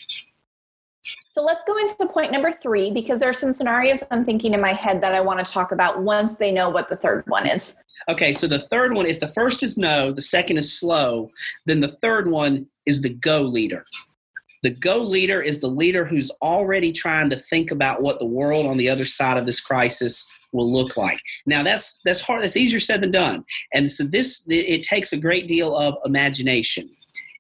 So 1.33 1.43
let's 1.43 1.65
go 1.65 1.79
into 1.79 2.07
point 2.09 2.31
number 2.31 2.53
three 2.53 2.91
because 2.91 3.21
there 3.21 3.31
are 3.31 3.33
some 3.33 3.55
scenarios 3.55 4.05
I'm 4.11 4.23
thinking 4.23 4.53
in 4.53 4.61
my 4.61 4.75
head 4.75 5.01
that 5.01 5.15
I 5.15 5.23
want 5.23 5.39
to 5.43 5.51
talk 5.51 5.73
about 5.73 6.03
once 6.03 6.37
they 6.37 6.53
know 6.53 6.69
what 6.69 6.91
the 6.91 6.97
third 6.97 7.25
one 7.27 7.47
is. 7.47 7.75
Okay, 8.11 8.35
so 8.35 8.47
the 8.47 8.59
third 8.59 8.93
one, 8.93 9.07
if 9.07 9.19
the 9.19 9.29
first 9.29 9.63
is 9.63 9.79
no, 9.79 10.13
the 10.13 10.21
second 10.21 10.59
is 10.59 10.79
slow, 10.79 11.31
then 11.65 11.81
the 11.81 11.97
third 12.03 12.31
one 12.31 12.67
is 12.85 13.01
the 13.01 13.09
go 13.09 13.41
leader. 13.41 13.83
The 14.63 14.75
go 14.75 14.99
leader 14.99 15.41
is 15.41 15.61
the 15.61 15.69
leader 15.69 16.05
who's 16.05 16.31
already 16.43 16.93
trying 16.93 17.31
to 17.31 17.37
think 17.37 17.71
about 17.71 18.03
what 18.03 18.19
the 18.19 18.27
world 18.27 18.67
on 18.67 18.77
the 18.77 18.91
other 18.91 19.07
side 19.07 19.39
of 19.39 19.47
this 19.47 19.63
crisis 19.63 20.31
will 20.53 20.71
look 20.71 20.99
like. 20.99 21.23
Now 21.47 21.63
that's 21.63 22.03
that's 22.05 22.21
hard. 22.21 22.43
That's 22.43 22.59
easier 22.59 22.79
said 22.79 23.01
than 23.01 23.11
done. 23.11 23.43
And 23.73 23.91
so 23.91 24.05
this 24.05 24.47
it, 24.49 24.69
it 24.69 24.83
takes 24.83 25.15
a 25.15 25.17
great 25.17 25.49
deal 25.49 25.75
of 25.75 25.95
imagination. 26.05 26.91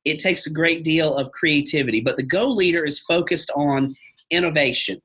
It 0.04 0.18
takes 0.18 0.46
a 0.46 0.50
great 0.50 0.84
deal 0.84 1.14
of 1.14 1.32
creativity. 1.32 2.00
But 2.00 2.16
the 2.16 2.22
go 2.22 2.48
leader 2.48 2.84
is 2.84 2.98
focused 3.00 3.50
on 3.54 3.94
innovation. 4.30 5.00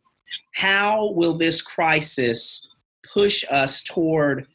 How 0.54 1.12
will 1.12 1.38
this 1.38 1.62
crisis 1.62 2.70
push 3.14 3.44
us 3.50 3.84
toward 3.84 4.48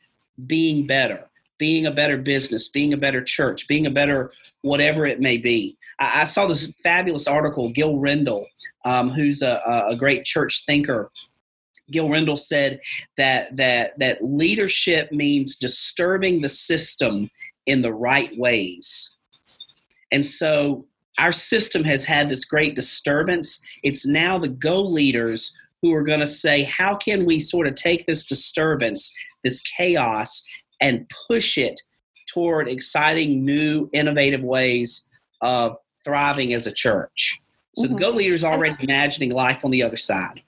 being 0.47 0.87
better, 0.87 1.29
being 1.59 1.87
a 1.87 1.91
better 1.91 2.17
business, 2.17 2.69
being 2.69 2.93
a 2.93 2.97
better 2.97 3.23
church, 3.23 3.69
being 3.69 3.87
a 3.87 3.91
better 3.91 4.31
whatever 4.63 5.07
it 5.07 5.21
may 5.21 5.37
be. 5.37 5.77
I, 5.99 6.23
I 6.23 6.25
saw 6.25 6.47
this 6.47 6.73
fabulous 6.83 7.27
article, 7.27 7.71
Gil 7.71 7.97
Rendle, 7.97 8.47
um, 8.85 9.11
who's 9.11 9.43
a, 9.43 9.61
a 9.89 9.97
great 9.97 10.25
church 10.25 10.65
thinker. 10.67 11.11
Gil 11.91 12.09
Rendle 12.09 12.39
said 12.39 12.81
that 13.17 13.57
that 13.57 13.99
that 13.99 14.23
leadership 14.23 15.13
means 15.13 15.57
disturbing 15.57 16.41
the 16.41 16.49
system 16.49 17.31
in 17.67 17.83
the 17.83 17.93
right 17.93 18.37
ways. 18.39 19.17
And 20.13 20.25
so 20.25 20.87
our 21.19 21.33
system 21.33 21.83
has 21.85 22.05
had 22.05 22.29
this 22.29 22.45
great 22.45 22.77
disturbance. 22.77 23.65
It's 23.83 24.07
now 24.07 24.39
the 24.39 24.49
go 24.49 24.81
leaders 24.81 25.57
who 25.81 25.93
are 25.95 26.03
going 26.03 26.21
to 26.21 26.27
say, 26.27 26.63
how 26.63 26.95
can 26.95 27.25
we 27.25 27.41
sort 27.41 27.67
of 27.67 27.75
take 27.75 28.07
this 28.07 28.25
disturbance, 28.25 29.13
this 29.43 29.61
chaos, 29.61 30.47
and 30.81 31.11
push 31.27 31.59
it 31.59 31.81
toward 32.29 32.69
exciting, 32.69 33.45
new, 33.45 33.91
innovative 33.93 34.43
ways 34.43 35.09
of 35.41 35.77
thriving 36.05 36.55
as 36.55 36.67
a 36.67 36.73
church? 36.73 37.41
So 37.75 37.87
mm-hmm. 37.87 37.95
the 37.95 38.01
Go 38.01 38.11
leaders 38.11 38.43
is 38.43 38.45
already 38.45 38.77
imagining 38.81 39.31
life 39.31 39.65
on 39.65 39.71
the 39.71 39.83
other 39.83 39.97
side. 39.97 40.43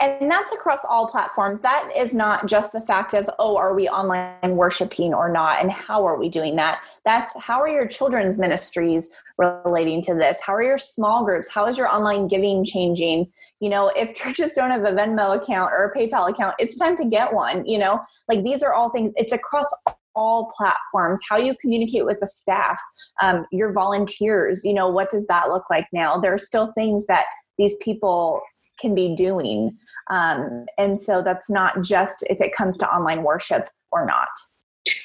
And 0.00 0.30
that's 0.30 0.50
across 0.52 0.82
all 0.82 1.06
platforms. 1.06 1.60
That 1.60 1.90
is 1.94 2.14
not 2.14 2.46
just 2.46 2.72
the 2.72 2.80
fact 2.80 3.12
of, 3.12 3.28
oh, 3.38 3.58
are 3.58 3.74
we 3.74 3.86
online 3.86 4.56
worshiping 4.56 5.12
or 5.12 5.30
not? 5.30 5.60
And 5.60 5.70
how 5.70 6.06
are 6.06 6.18
we 6.18 6.30
doing 6.30 6.56
that? 6.56 6.80
That's 7.04 7.34
how 7.38 7.60
are 7.60 7.68
your 7.68 7.86
children's 7.86 8.38
ministries 8.38 9.10
relating 9.36 10.00
to 10.02 10.14
this? 10.14 10.38
How 10.40 10.54
are 10.54 10.62
your 10.62 10.78
small 10.78 11.22
groups? 11.24 11.50
How 11.50 11.66
is 11.66 11.76
your 11.76 11.86
online 11.86 12.28
giving 12.28 12.64
changing? 12.64 13.30
You 13.60 13.68
know, 13.68 13.88
if 13.94 14.14
churches 14.20 14.52
don't 14.52 14.70
have 14.70 14.84
a 14.84 14.92
Venmo 14.92 15.36
account 15.36 15.70
or 15.72 15.84
a 15.84 15.94
PayPal 15.94 16.30
account, 16.30 16.54
it's 16.58 16.78
time 16.78 16.96
to 16.96 17.04
get 17.04 17.34
one. 17.34 17.66
You 17.66 17.78
know, 17.78 18.00
like 18.26 18.42
these 18.42 18.62
are 18.62 18.72
all 18.72 18.88
things, 18.90 19.12
it's 19.16 19.32
across 19.32 19.70
all 20.16 20.52
platforms 20.56 21.20
how 21.28 21.36
you 21.36 21.54
communicate 21.60 22.04
with 22.04 22.18
the 22.18 22.26
staff 22.26 22.80
um, 23.22 23.46
your 23.52 23.72
volunteers 23.72 24.64
you 24.64 24.74
know 24.74 24.88
what 24.88 25.08
does 25.08 25.24
that 25.28 25.48
look 25.48 25.70
like 25.70 25.86
now 25.92 26.18
there 26.18 26.34
are 26.34 26.38
still 26.38 26.72
things 26.72 27.06
that 27.06 27.26
these 27.58 27.76
people 27.76 28.42
can 28.80 28.94
be 28.94 29.14
doing 29.14 29.76
um, 30.10 30.66
and 30.76 31.00
so 31.00 31.22
that's 31.22 31.48
not 31.48 31.82
just 31.82 32.24
if 32.28 32.40
it 32.40 32.52
comes 32.52 32.76
to 32.76 32.88
online 32.92 33.22
worship 33.22 33.68
or 33.92 34.04
not 34.04 34.28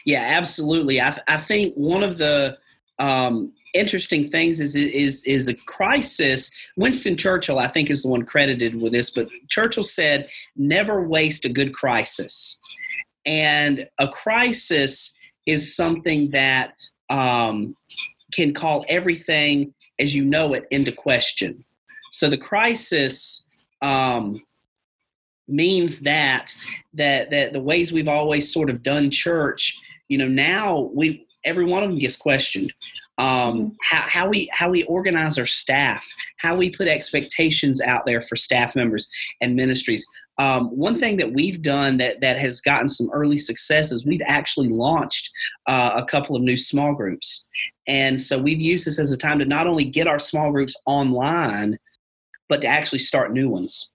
yeah 0.06 0.32
absolutely 0.32 1.00
i, 1.02 1.18
I 1.28 1.38
think 1.38 1.74
one 1.76 2.04
of 2.04 2.18
the 2.18 2.58
um, 2.98 3.52
interesting 3.74 4.30
things 4.30 4.60
is 4.60 4.76
is 4.76 5.24
is 5.26 5.50
a 5.50 5.54
crisis. 5.54 6.52
Winston 6.78 7.18
Churchill, 7.18 7.60
I 7.60 7.68
think, 7.68 7.90
is 7.90 8.04
the 8.04 8.10
one 8.10 8.24
credited 8.24 8.82
with 8.82 8.94
this, 8.94 9.10
but 9.10 9.28
Churchill 9.50 9.84
said, 9.84 10.30
"Never 10.56 11.08
waste 11.08 11.46
a 11.46 11.50
good 11.50 11.74
crisis." 11.74 12.60
And 13.26 13.88
a 14.00 14.08
crisis 14.08 15.14
is 15.46 15.76
something 15.76 16.30
that 16.32 16.74
um, 17.10 17.76
can 18.34 18.54
call 18.54 18.86
everything 18.88 19.74
as 20.00 20.16
you 20.16 20.24
know 20.24 20.54
it 20.54 20.66
into 20.72 20.92
question. 20.92 21.64
So 22.12 22.30
the 22.30 22.38
crisis 22.38 23.48
um, 23.82 24.42
means 25.48 26.02
that 26.02 26.54
that 26.94 27.30
that 27.32 27.54
the 27.54 27.62
ways 27.62 27.92
we've 27.92 28.08
always 28.08 28.52
sort 28.52 28.70
of 28.70 28.84
done 28.84 29.12
church, 29.12 29.78
you 30.08 30.18
know, 30.18 30.28
now 30.28 30.90
we 30.94 31.26
every 31.46 31.66
one 31.66 31.84
of 31.84 31.90
them 31.90 32.00
gets 32.00 32.18
questioned 32.18 32.74
um, 33.18 33.28
mm-hmm. 33.28 33.68
how, 33.82 34.02
how 34.02 34.28
we 34.28 34.50
how 34.52 34.70
we 34.70 34.84
organize 34.84 35.38
our 35.38 35.46
staff, 35.46 36.06
how 36.38 36.58
we 36.58 36.70
put 36.70 36.88
expectations 36.88 37.82
out 37.82 38.06
there 38.06 38.22
for 38.22 38.36
staff 38.36 38.76
members 38.76 39.10
and 39.42 39.56
ministries. 39.56 40.06
Um, 40.38 40.68
one 40.68 41.00
thing 41.00 41.16
that 41.18 41.32
we've 41.32 41.62
done 41.62 41.98
that 41.98 42.20
that 42.22 42.38
has 42.40 42.60
gotten 42.60 42.90
some 42.90 43.10
early 43.14 43.38
success 43.38 43.92
is 43.92 44.06
we've 44.06 44.22
actually 44.26 44.68
launched 44.68 45.32
uh, 45.68 45.92
a 45.96 46.04
couple 46.04 46.36
of 46.36 46.42
new 46.42 46.58
small 46.58 46.94
groups, 46.94 47.48
and 47.88 48.20
so 48.20 48.38
we've 48.38 48.60
used 48.60 48.86
this 48.86 49.00
as 49.00 49.12
a 49.12 49.18
time 49.18 49.40
to 49.40 49.46
not 49.46 49.68
only 49.68 49.86
get 49.86 50.08
our 50.08 50.20
small 50.20 50.52
groups 50.52 50.76
online, 50.86 51.78
but 52.50 52.62
to 52.62 52.68
actually 52.68 53.00
start 53.00 53.32
new 53.32 53.48
ones. 53.48 53.92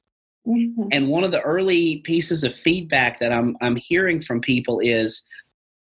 Mm-hmm. 0.46 0.88
And 0.92 1.08
one 1.08 1.24
of 1.24 1.32
the 1.32 1.42
early 1.42 1.98
pieces 1.98 2.44
of 2.44 2.54
feedback 2.54 3.20
that 3.20 3.32
I'm 3.32 3.56
I'm 3.60 3.76
hearing 3.76 4.20
from 4.20 4.40
people 4.40 4.80
is, 4.80 5.26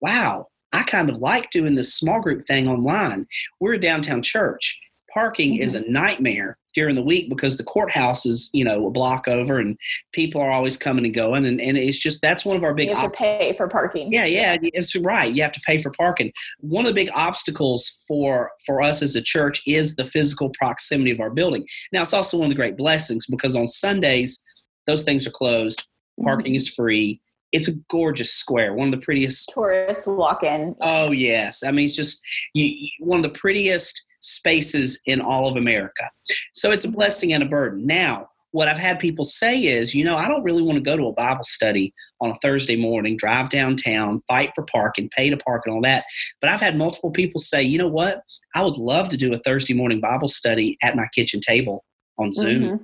"Wow, 0.01 0.47
I 0.73 0.83
kind 0.83 1.09
of 1.09 1.17
like 1.17 1.49
doing 1.51 1.75
this 1.75 1.93
small 1.93 2.19
group 2.19 2.45
thing 2.45 2.67
online. 2.67 3.27
We're 3.59 3.73
a 3.73 3.79
downtown 3.79 4.21
church. 4.21 4.79
Parking 5.13 5.53
mm-hmm. 5.53 5.63
is 5.63 5.75
a 5.75 5.81
nightmare 5.89 6.57
during 6.75 6.95
the 6.95 7.01
week 7.01 7.29
because 7.29 7.57
the 7.57 7.63
courthouse 7.63 8.25
is, 8.25 8.49
you 8.53 8.63
know, 8.63 8.87
a 8.87 8.91
block 8.91 9.27
over 9.27 9.59
and 9.59 9.77
people 10.13 10.39
are 10.41 10.51
always 10.51 10.77
coming 10.77 11.05
and 11.05 11.13
going. 11.13 11.45
And, 11.45 11.59
and 11.59 11.77
it's 11.77 11.97
just 11.97 12.21
that's 12.21 12.45
one 12.45 12.55
of 12.55 12.63
our 12.63 12.73
big 12.73 12.89
You 12.89 12.95
have 12.95 13.11
to 13.11 13.17
pay 13.17 13.53
for 13.53 13.67
parking. 13.67 14.11
Yeah, 14.11 14.25
yeah, 14.25 14.57
it's 14.61 14.95
right. 14.95 15.33
You 15.33 15.41
have 15.41 15.51
to 15.53 15.61
pay 15.65 15.79
for 15.79 15.91
parking. 15.91 16.31
One 16.59 16.85
of 16.85 16.89
the 16.89 17.01
big 17.01 17.11
obstacles 17.13 18.03
for 18.07 18.51
for 18.65 18.81
us 18.81 19.01
as 19.01 19.15
a 19.15 19.21
church 19.21 19.61
is 19.65 19.95
the 19.95 20.05
physical 20.05 20.49
proximity 20.51 21.11
of 21.11 21.19
our 21.19 21.31
building. 21.31 21.67
Now 21.91 22.03
it's 22.03 22.13
also 22.13 22.37
one 22.37 22.45
of 22.45 22.49
the 22.49 22.55
great 22.55 22.77
blessings 22.77 23.25
because 23.25 23.55
on 23.55 23.67
Sundays, 23.67 24.43
those 24.85 25.03
things 25.03 25.25
are 25.25 25.31
closed, 25.31 25.85
parking 26.21 26.51
mm-hmm. 26.51 26.57
is 26.57 26.69
free 26.69 27.21
it's 27.51 27.67
a 27.67 27.75
gorgeous 27.89 28.31
square, 28.31 28.73
one 28.73 28.93
of 28.93 28.99
the 28.99 29.03
prettiest 29.03 29.49
tourists 29.53 30.05
walk 30.05 30.43
in. 30.43 30.75
Oh 30.81 31.11
yes, 31.11 31.63
I 31.63 31.71
mean 31.71 31.87
it's 31.87 31.95
just 31.95 32.21
you, 32.53 32.89
one 32.99 33.19
of 33.19 33.23
the 33.23 33.39
prettiest 33.39 34.05
spaces 34.21 34.99
in 35.05 35.21
all 35.21 35.47
of 35.47 35.55
America. 35.55 36.09
So 36.53 36.71
it's 36.71 36.85
a 36.85 36.89
blessing 36.89 37.33
and 37.33 37.43
a 37.43 37.47
burden. 37.47 37.85
Now, 37.85 38.29
what 38.51 38.67
I've 38.67 38.77
had 38.77 38.99
people 38.99 39.23
say 39.23 39.59
is, 39.59 39.93
you 39.93 40.03
know, 40.03 40.17
I 40.17 40.27
don't 40.27 40.43
really 40.43 40.63
want 40.63 40.77
to 40.77 40.81
go 40.83 40.97
to 40.97 41.07
a 41.07 41.13
Bible 41.13 41.43
study 41.43 41.93
on 42.19 42.31
a 42.31 42.37
Thursday 42.41 42.75
morning, 42.75 43.15
drive 43.15 43.49
downtown, 43.49 44.21
fight 44.27 44.51
for 44.55 44.63
parking, 44.63 45.09
pay 45.15 45.29
to 45.29 45.37
park, 45.37 45.63
and 45.65 45.75
all 45.75 45.81
that. 45.81 46.05
But 46.41 46.49
I've 46.49 46.61
had 46.61 46.75
multiple 46.75 47.11
people 47.11 47.39
say, 47.39 47.61
you 47.61 47.77
know 47.77 47.87
what? 47.87 48.21
I 48.55 48.63
would 48.63 48.77
love 48.77 49.09
to 49.09 49.17
do 49.17 49.33
a 49.33 49.39
Thursday 49.39 49.73
morning 49.73 49.99
Bible 50.01 50.27
study 50.27 50.77
at 50.81 50.95
my 50.95 51.07
kitchen 51.13 51.41
table 51.41 51.85
on 52.17 52.33
Zoom. 52.33 52.63
Mm-hmm. 52.63 52.83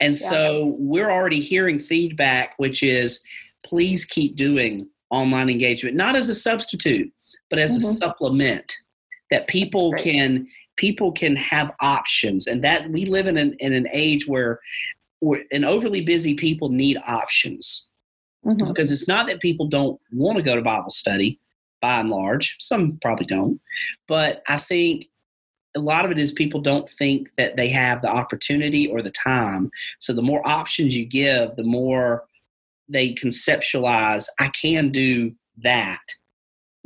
And 0.00 0.14
yeah. 0.14 0.28
so 0.28 0.76
we're 0.78 1.10
already 1.10 1.40
hearing 1.40 1.78
feedback, 1.78 2.54
which 2.58 2.82
is 2.82 3.24
please 3.64 4.04
keep 4.04 4.36
doing 4.36 4.88
online 5.10 5.48
engagement, 5.48 5.96
not 5.96 6.16
as 6.16 6.28
a 6.28 6.34
substitute, 6.34 7.10
but 7.48 7.58
as 7.58 7.76
mm-hmm. 7.76 7.94
a 7.94 7.96
supplement 7.96 8.74
that 9.30 9.48
people 9.48 9.92
can 9.92 10.46
people 10.76 11.12
can 11.12 11.36
have 11.36 11.70
options 11.80 12.46
and 12.46 12.62
that 12.62 12.88
we 12.90 13.06
live 13.06 13.26
in 13.26 13.36
an, 13.36 13.54
in 13.60 13.72
an 13.72 13.88
age 13.92 14.26
where 14.26 14.60
an 15.50 15.64
overly 15.64 16.02
busy 16.02 16.34
people 16.34 16.68
need 16.68 16.98
options 17.06 17.88
mm-hmm. 18.44 18.68
because 18.68 18.92
it's 18.92 19.08
not 19.08 19.26
that 19.26 19.40
people 19.40 19.66
don't 19.66 19.98
want 20.12 20.36
to 20.36 20.42
go 20.42 20.54
to 20.54 20.62
bible 20.62 20.90
study 20.90 21.40
by 21.80 22.00
and 22.00 22.10
large 22.10 22.56
some 22.60 22.98
probably 23.02 23.26
don't 23.26 23.60
but 24.06 24.42
i 24.48 24.56
think 24.56 25.06
a 25.76 25.80
lot 25.80 26.04
of 26.04 26.10
it 26.10 26.18
is 26.18 26.32
people 26.32 26.60
don't 26.60 26.88
think 26.88 27.30
that 27.36 27.56
they 27.56 27.68
have 27.68 28.02
the 28.02 28.10
opportunity 28.10 28.88
or 28.88 29.02
the 29.02 29.10
time. 29.10 29.70
So 30.00 30.12
the 30.12 30.22
more 30.22 30.46
options 30.48 30.96
you 30.96 31.04
give, 31.04 31.54
the 31.56 31.64
more 31.64 32.24
they 32.88 33.12
conceptualize, 33.12 34.26
I 34.40 34.48
can 34.48 34.90
do 34.90 35.34
that. 35.58 36.00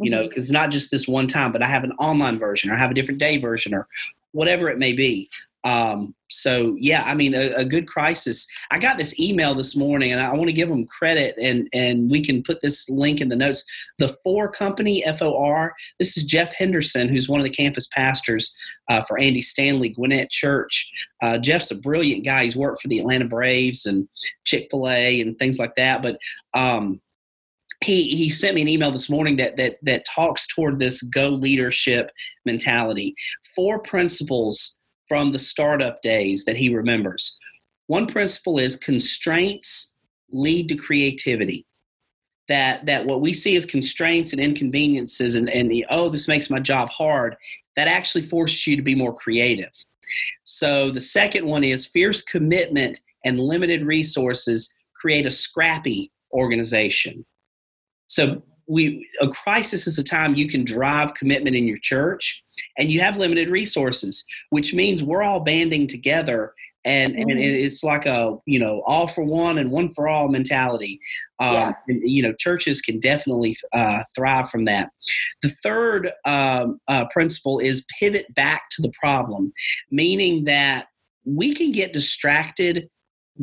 You 0.00 0.10
know, 0.10 0.28
because 0.28 0.46
mm-hmm. 0.46 0.54
not 0.54 0.70
just 0.70 0.90
this 0.90 1.06
one 1.06 1.26
time, 1.26 1.52
but 1.52 1.62
I 1.62 1.66
have 1.66 1.84
an 1.84 1.92
online 1.92 2.38
version 2.38 2.70
or 2.70 2.74
I 2.74 2.78
have 2.78 2.90
a 2.90 2.94
different 2.94 3.20
day 3.20 3.38
version 3.38 3.74
or 3.74 3.86
whatever 4.32 4.68
it 4.68 4.78
may 4.78 4.92
be. 4.92 5.28
Um, 5.62 6.14
so 6.30 6.76
yeah, 6.78 7.02
I 7.04 7.14
mean, 7.14 7.34
a, 7.34 7.52
a, 7.52 7.64
good 7.64 7.86
crisis. 7.86 8.46
I 8.70 8.78
got 8.78 8.96
this 8.96 9.18
email 9.20 9.54
this 9.54 9.76
morning, 9.76 10.10
and 10.10 10.20
I 10.20 10.32
want 10.32 10.46
to 10.46 10.54
give 10.54 10.70
them 10.70 10.86
credit, 10.86 11.34
and 11.40 11.68
and 11.74 12.10
we 12.10 12.22
can 12.22 12.42
put 12.42 12.62
this 12.62 12.88
link 12.88 13.20
in 13.20 13.28
the 13.28 13.36
notes. 13.36 13.64
The 13.98 14.16
For 14.24 14.50
Company, 14.50 15.04
F 15.04 15.20
O 15.20 15.36
R. 15.36 15.74
This 15.98 16.16
is 16.16 16.24
Jeff 16.24 16.54
Henderson, 16.54 17.08
who's 17.08 17.28
one 17.28 17.40
of 17.40 17.44
the 17.44 17.50
campus 17.50 17.88
pastors 17.88 18.56
uh, 18.88 19.02
for 19.04 19.18
Andy 19.18 19.42
Stanley 19.42 19.90
Gwinnett 19.90 20.30
Church. 20.30 20.90
Uh, 21.22 21.36
Jeff's 21.36 21.70
a 21.72 21.76
brilliant 21.76 22.24
guy. 22.24 22.44
He's 22.44 22.56
worked 22.56 22.80
for 22.80 22.88
the 22.88 23.00
Atlanta 23.00 23.26
Braves 23.26 23.84
and 23.84 24.08
Chick 24.44 24.68
Fil 24.70 24.88
A 24.88 25.20
and 25.20 25.38
things 25.38 25.58
like 25.58 25.74
that. 25.76 26.00
But 26.00 26.18
um, 26.54 27.02
he 27.82 28.14
he 28.14 28.28
sent 28.28 28.54
me 28.54 28.62
an 28.62 28.68
email 28.68 28.90
this 28.90 29.10
morning 29.10 29.36
that 29.36 29.56
that 29.56 29.76
that 29.82 30.04
talks 30.04 30.46
toward 30.46 30.78
this 30.78 31.02
go 31.02 31.28
leadership 31.28 32.10
mentality. 32.44 33.14
Four 33.54 33.80
principles 33.80 34.78
from 35.08 35.32
the 35.32 35.38
startup 35.38 36.00
days 36.02 36.44
that 36.44 36.56
he 36.56 36.74
remembers. 36.74 37.38
One 37.86 38.06
principle 38.06 38.58
is 38.58 38.76
constraints 38.76 39.96
lead 40.30 40.68
to 40.68 40.76
creativity. 40.76 41.66
That 42.48 42.86
that 42.86 43.06
what 43.06 43.20
we 43.20 43.32
see 43.32 43.56
as 43.56 43.64
constraints 43.64 44.32
and 44.32 44.40
inconveniences 44.40 45.34
and, 45.34 45.48
and 45.50 45.70
the, 45.70 45.86
oh, 45.88 46.08
this 46.08 46.28
makes 46.28 46.50
my 46.50 46.60
job 46.60 46.88
hard, 46.90 47.36
that 47.76 47.88
actually 47.88 48.22
forces 48.22 48.66
you 48.66 48.76
to 48.76 48.82
be 48.82 48.94
more 48.94 49.14
creative. 49.14 49.72
So 50.44 50.90
the 50.90 51.00
second 51.00 51.46
one 51.46 51.64
is 51.64 51.86
fierce 51.86 52.22
commitment 52.22 53.00
and 53.24 53.38
limited 53.38 53.84
resources 53.84 54.74
create 55.00 55.26
a 55.26 55.30
scrappy 55.30 56.10
organization. 56.32 57.24
So 58.10 58.42
we 58.70 59.08
a 59.20 59.28
crisis 59.28 59.86
is 59.86 59.98
a 59.98 60.04
time 60.04 60.36
you 60.36 60.48
can 60.48 60.64
drive 60.64 61.14
commitment 61.14 61.56
in 61.56 61.66
your 61.66 61.78
church 61.78 62.42
and 62.78 62.90
you 62.90 63.00
have 63.00 63.18
limited 63.18 63.50
resources 63.50 64.24
which 64.50 64.72
means 64.72 65.02
we're 65.02 65.22
all 65.22 65.40
banding 65.40 65.88
together 65.88 66.54
and, 66.84 67.14
mm-hmm. 67.14 67.30
and 67.30 67.40
it's 67.40 67.82
like 67.82 68.06
a 68.06 68.36
you 68.46 68.58
know 68.58 68.82
all 68.86 69.08
for 69.08 69.24
one 69.24 69.58
and 69.58 69.72
one 69.72 69.88
for 69.88 70.06
all 70.06 70.28
mentality 70.28 71.00
um, 71.40 71.54
yeah. 71.54 71.72
and, 71.88 72.08
you 72.08 72.22
know 72.22 72.32
churches 72.38 72.80
can 72.80 73.00
definitely 73.00 73.56
uh, 73.72 74.04
thrive 74.14 74.48
from 74.48 74.66
that 74.66 74.90
the 75.42 75.50
third 75.64 76.12
um, 76.24 76.80
uh, 76.86 77.04
principle 77.12 77.58
is 77.58 77.84
pivot 77.98 78.32
back 78.34 78.62
to 78.70 78.82
the 78.82 78.92
problem 79.00 79.52
meaning 79.90 80.44
that 80.44 80.86
we 81.24 81.54
can 81.54 81.72
get 81.72 81.92
distracted 81.92 82.88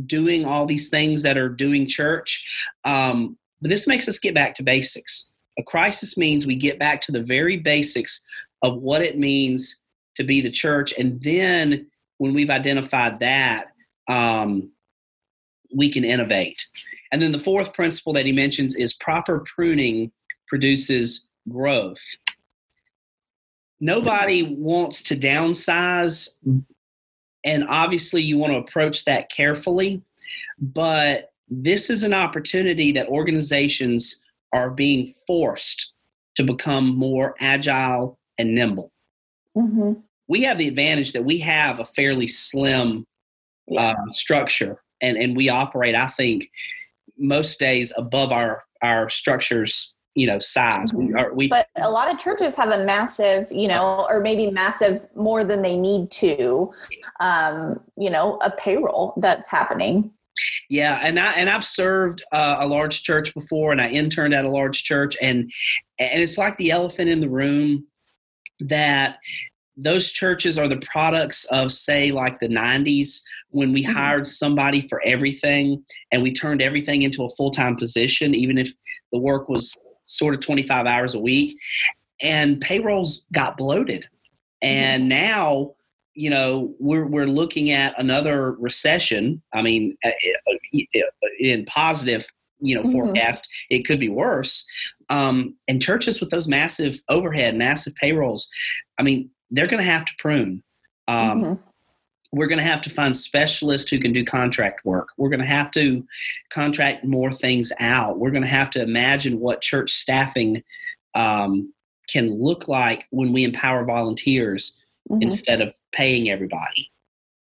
doing 0.06 0.46
all 0.46 0.66
these 0.66 0.90
things 0.90 1.22
that 1.24 1.38
are 1.38 1.50
doing 1.50 1.86
church 1.86 2.46
um, 2.86 3.38
but 3.62 3.70
this 3.70 3.88
makes 3.88 4.08
us 4.08 4.20
get 4.20 4.36
back 4.36 4.56
to 4.56 4.64
basics. 4.64 5.34
A 5.60 5.64
crisis 5.64 6.18
means 6.18 6.46
we 6.46 6.56
get 6.56 6.80
back 6.80 7.02
to 7.02 7.12
the 7.12 7.24
very 7.24 7.58
basics 7.58 8.26
of 8.62 8.78
what 8.78 9.02
it 9.02 9.18
means 9.18 9.82
to 10.16 10.24
be 10.24 10.42
the 10.42 10.52
church. 10.52 10.94
And 10.98 11.22
then 11.22 11.88
when 12.18 12.34
we've 12.34 12.50
identified 12.50 13.20
that, 13.20 13.68
um, 14.08 14.72
we 15.76 15.90
can 15.90 16.04
innovate. 16.04 16.66
And 17.12 17.22
then 17.22 17.32
the 17.32 17.40
fourth 17.40 17.74
principle 17.74 18.14
that 18.14 18.26
he 18.26 18.32
mentions 18.32 18.76
is 18.76 18.94
proper 18.94 19.44
pruning 19.56 20.12
produces 20.48 21.28
growth. 21.50 22.04
Nobody 23.80 24.44
wants 24.44 25.04
to 25.04 25.16
downsize, 25.16 26.30
and 27.46 27.66
obviously, 27.70 28.24
you 28.24 28.38
want 28.38 28.54
to 28.54 28.60
approach 28.60 29.06
that 29.06 29.30
carefully. 29.30 30.02
But 30.60 31.32
this 31.50 31.90
is 31.90 32.04
an 32.04 32.14
opportunity 32.14 32.92
that 32.92 33.08
organizations 33.08 34.24
are 34.54 34.72
being 34.72 35.14
forced 35.26 35.94
to 36.36 36.44
become 36.44 36.96
more 36.96 37.36
agile 37.40 38.20
and 38.38 38.54
nimble. 38.54 38.92
Mm-hmm. 39.58 39.94
We 40.28 40.42
have 40.44 40.58
the 40.58 40.68
advantage 40.68 41.14
that 41.14 41.24
we 41.24 41.40
have 41.40 41.80
a 41.80 41.86
fairly 41.86 42.28
slim 42.28 43.06
yeah. 43.68 43.90
uh, 43.92 44.10
structure, 44.10 44.82
and, 45.02 45.18
and 45.18 45.36
we 45.36 45.50
operate, 45.50 45.96
I 45.96 46.08
think, 46.08 46.50
most 47.18 47.60
days 47.60 47.94
above 47.98 48.32
our, 48.32 48.64
our 48.82 49.10
structure's 49.10 49.96
you 50.18 50.26
know 50.26 50.40
size. 50.40 50.92
We 50.92 51.06
mm-hmm. 51.06 51.18
are, 51.18 51.34
we, 51.34 51.48
but 51.48 51.68
a 51.76 51.90
lot 51.90 52.12
of 52.12 52.20
churches 52.20 52.56
have 52.56 52.70
a 52.70 52.84
massive, 52.84 53.52
you 53.52 53.68
know, 53.68 54.06
or 54.10 54.20
maybe 54.20 54.50
massive 54.50 55.06
more 55.16 55.44
than 55.44 55.62
they 55.62 55.78
need 55.78 56.10
to, 56.12 56.74
um, 57.20 57.80
you 57.96 58.10
know, 58.10 58.40
a 58.42 58.50
payroll 58.52 59.14
that's 59.18 59.48
happening. 59.48 60.12
Yeah, 60.70 61.00
and 61.02 61.20
I 61.20 61.34
and 61.34 61.50
I've 61.50 61.64
served 61.64 62.24
uh, 62.32 62.58
a 62.60 62.68
large 62.68 63.04
church 63.04 63.34
before, 63.34 63.72
and 63.72 63.82
I 63.82 63.90
interned 63.90 64.34
at 64.34 64.46
a 64.46 64.50
large 64.50 64.84
church, 64.84 65.16
and 65.22 65.52
and 66.00 66.22
it's 66.22 66.38
like 66.38 66.58
the 66.58 66.72
elephant 66.72 67.10
in 67.10 67.22
the 67.22 67.30
room 67.30 67.86
that 68.60 69.18
those 69.78 70.10
churches 70.10 70.58
are 70.58 70.68
the 70.68 70.82
products 70.92 71.46
of 71.46 71.72
say 71.72 72.12
like 72.12 72.40
the 72.40 72.48
90s 72.48 73.22
when 73.50 73.72
we 73.72 73.84
mm-hmm. 73.84 73.94
hired 73.94 74.28
somebody 74.28 74.88
for 74.88 75.02
everything 75.06 75.84
and 76.12 76.24
we 76.24 76.34
turned 76.34 76.62
everything 76.64 77.04
into 77.04 77.24
a 77.24 77.30
full-time 77.30 77.76
position 77.76 78.34
even 78.34 78.58
if 78.58 78.74
the 79.12 79.20
work 79.20 79.48
was 79.48 79.80
sort 80.04 80.34
of 80.34 80.40
25 80.42 80.88
hours 80.88 81.14
a 81.14 81.20
week 81.20 81.56
and 82.22 82.60
payrolls 82.60 83.28
got 83.32 83.56
bloated 83.56 84.08
and 84.64 85.04
mm-hmm. 85.04 85.10
now 85.10 85.72
you 86.18 86.32
know 86.32 86.74
we're 86.80 87.06
we're 87.06 87.28
looking 87.28 87.70
at 87.70 87.98
another 88.00 88.54
recession. 88.54 89.42
I 89.54 89.62
mean, 89.62 89.96
uh, 90.04 90.10
uh, 90.10 90.54
uh, 90.74 91.00
in 91.40 91.64
positive 91.66 92.28
you 92.60 92.76
know 92.76 92.82
mm-hmm. 92.82 92.92
forecast, 92.92 93.48
it 93.70 93.86
could 93.86 94.00
be 94.00 94.10
worse. 94.10 94.66
Um, 95.10 95.56
and 95.68 95.82
churches 95.82 96.20
with 96.20 96.32
those 96.32 96.48
massive 96.48 97.00
overhead, 97.08 97.56
massive 97.56 97.96
payrolls, 97.96 98.50
I 98.98 99.04
mean, 99.04 99.30
they're 99.52 99.68
going 99.68 99.84
to 99.84 99.90
have 99.90 100.06
to 100.06 100.14
prune. 100.18 100.64
Um, 101.08 101.42
mm-hmm. 101.42 101.62
We're 102.34 102.48
going 102.48 102.58
to 102.58 102.66
have 102.66 102.82
to 102.82 102.90
find 102.90 103.16
specialists 103.16 103.90
who 103.90 104.00
can 104.00 104.12
do 104.12 104.26
contract 104.26 104.84
work. 104.84 105.10
We're 105.18 105.30
going 105.30 105.40
to 105.40 105.46
have 105.46 105.72
to 105.72 106.06
contract 106.50 107.06
more 107.06 107.32
things 107.32 107.72
out. 107.80 108.20
We're 108.20 108.32
going 108.32 108.42
to 108.42 108.50
have 108.50 108.70
to 108.72 108.82
imagine 108.82 109.40
what 109.40 109.62
church 109.62 109.92
staffing 109.92 110.62
um, 111.16 111.72
can 112.10 112.32
look 112.42 112.68
like 112.68 113.06
when 113.12 113.32
we 113.32 113.44
empower 113.44 113.86
volunteers 113.86 114.82
mm-hmm. 115.10 115.22
instead 115.22 115.62
of 115.62 115.74
paying 115.98 116.30
everybody. 116.30 116.92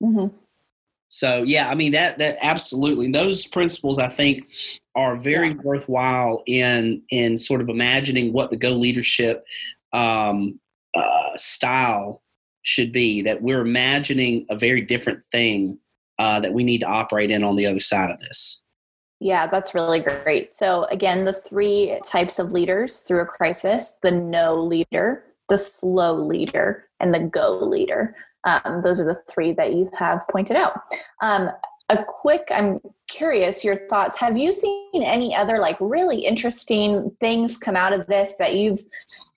Mm-hmm. 0.04 0.36
So 1.10 1.44
yeah, 1.44 1.70
I 1.70 1.76
mean 1.76 1.92
that 1.94 2.20
that 2.20 2.38
absolutely 2.42 3.12
those 3.12 3.46
principles 3.48 3.98
I 4.00 4.10
think 4.10 4.48
are 4.96 5.18
very 5.18 5.50
yeah. 5.50 5.62
worthwhile 5.64 6.44
in 6.46 7.02
in 7.10 7.38
sort 7.38 7.62
of 7.62 7.70
imagining 7.70 8.32
what 8.32 8.52
the 8.52 8.58
Go 8.58 8.72
leadership 8.72 9.44
um, 9.92 10.60
uh, 10.96 11.36
style 11.36 12.22
should 12.62 12.92
be. 12.92 13.24
That 13.24 13.42
we're 13.42 13.62
imagining 13.62 14.46
a 14.52 14.58
very 14.58 14.82
different 14.82 15.24
thing 15.32 15.80
uh, 16.20 16.40
that 16.42 16.54
we 16.54 16.64
need 16.64 16.80
to 16.80 16.88
operate 16.88 17.32
in 17.32 17.44
on 17.44 17.56
the 17.56 17.66
other 17.66 17.80
side 17.80 18.12
of 18.12 18.20
this. 18.20 18.64
Yeah, 19.20 19.48
that's 19.48 19.74
really 19.74 20.00
great. 20.00 20.54
So 20.54 20.86
again, 20.86 21.26
the 21.26 21.34
three 21.34 22.00
types 22.06 22.40
of 22.40 22.52
leaders 22.52 23.00
through 23.00 23.22
a 23.22 23.26
crisis: 23.26 23.94
the 24.04 24.12
no 24.12 24.56
leader, 24.56 25.24
the 25.50 25.58
slow 25.58 26.14
leader, 26.14 26.86
and 27.00 27.16
the 27.16 27.20
go 27.20 27.58
leader. 27.58 28.16
Um, 28.46 28.82
those 28.82 29.00
are 29.00 29.06
the 29.06 29.22
three 29.30 29.54
that 29.54 29.74
you 29.74 29.90
have 29.98 30.26
pointed 30.30 30.56
out. 30.56 30.80
Um, 31.22 31.50
a 31.90 32.04
quick, 32.04 32.48
I'm 32.52 32.80
curious 33.10 33.64
your 33.64 33.88
thoughts. 33.90 34.18
Have 34.18 34.38
you 34.38 34.54
seen 34.54 35.04
any 35.04 35.36
other 35.36 35.60
like 35.60 35.78
really 35.80 36.26
interesting 36.26 37.12
things 37.20 37.58
come 37.58 37.76
out 37.76 37.94
of 37.94 38.06
this 38.08 38.36
that 38.40 38.56
you've 38.56 38.84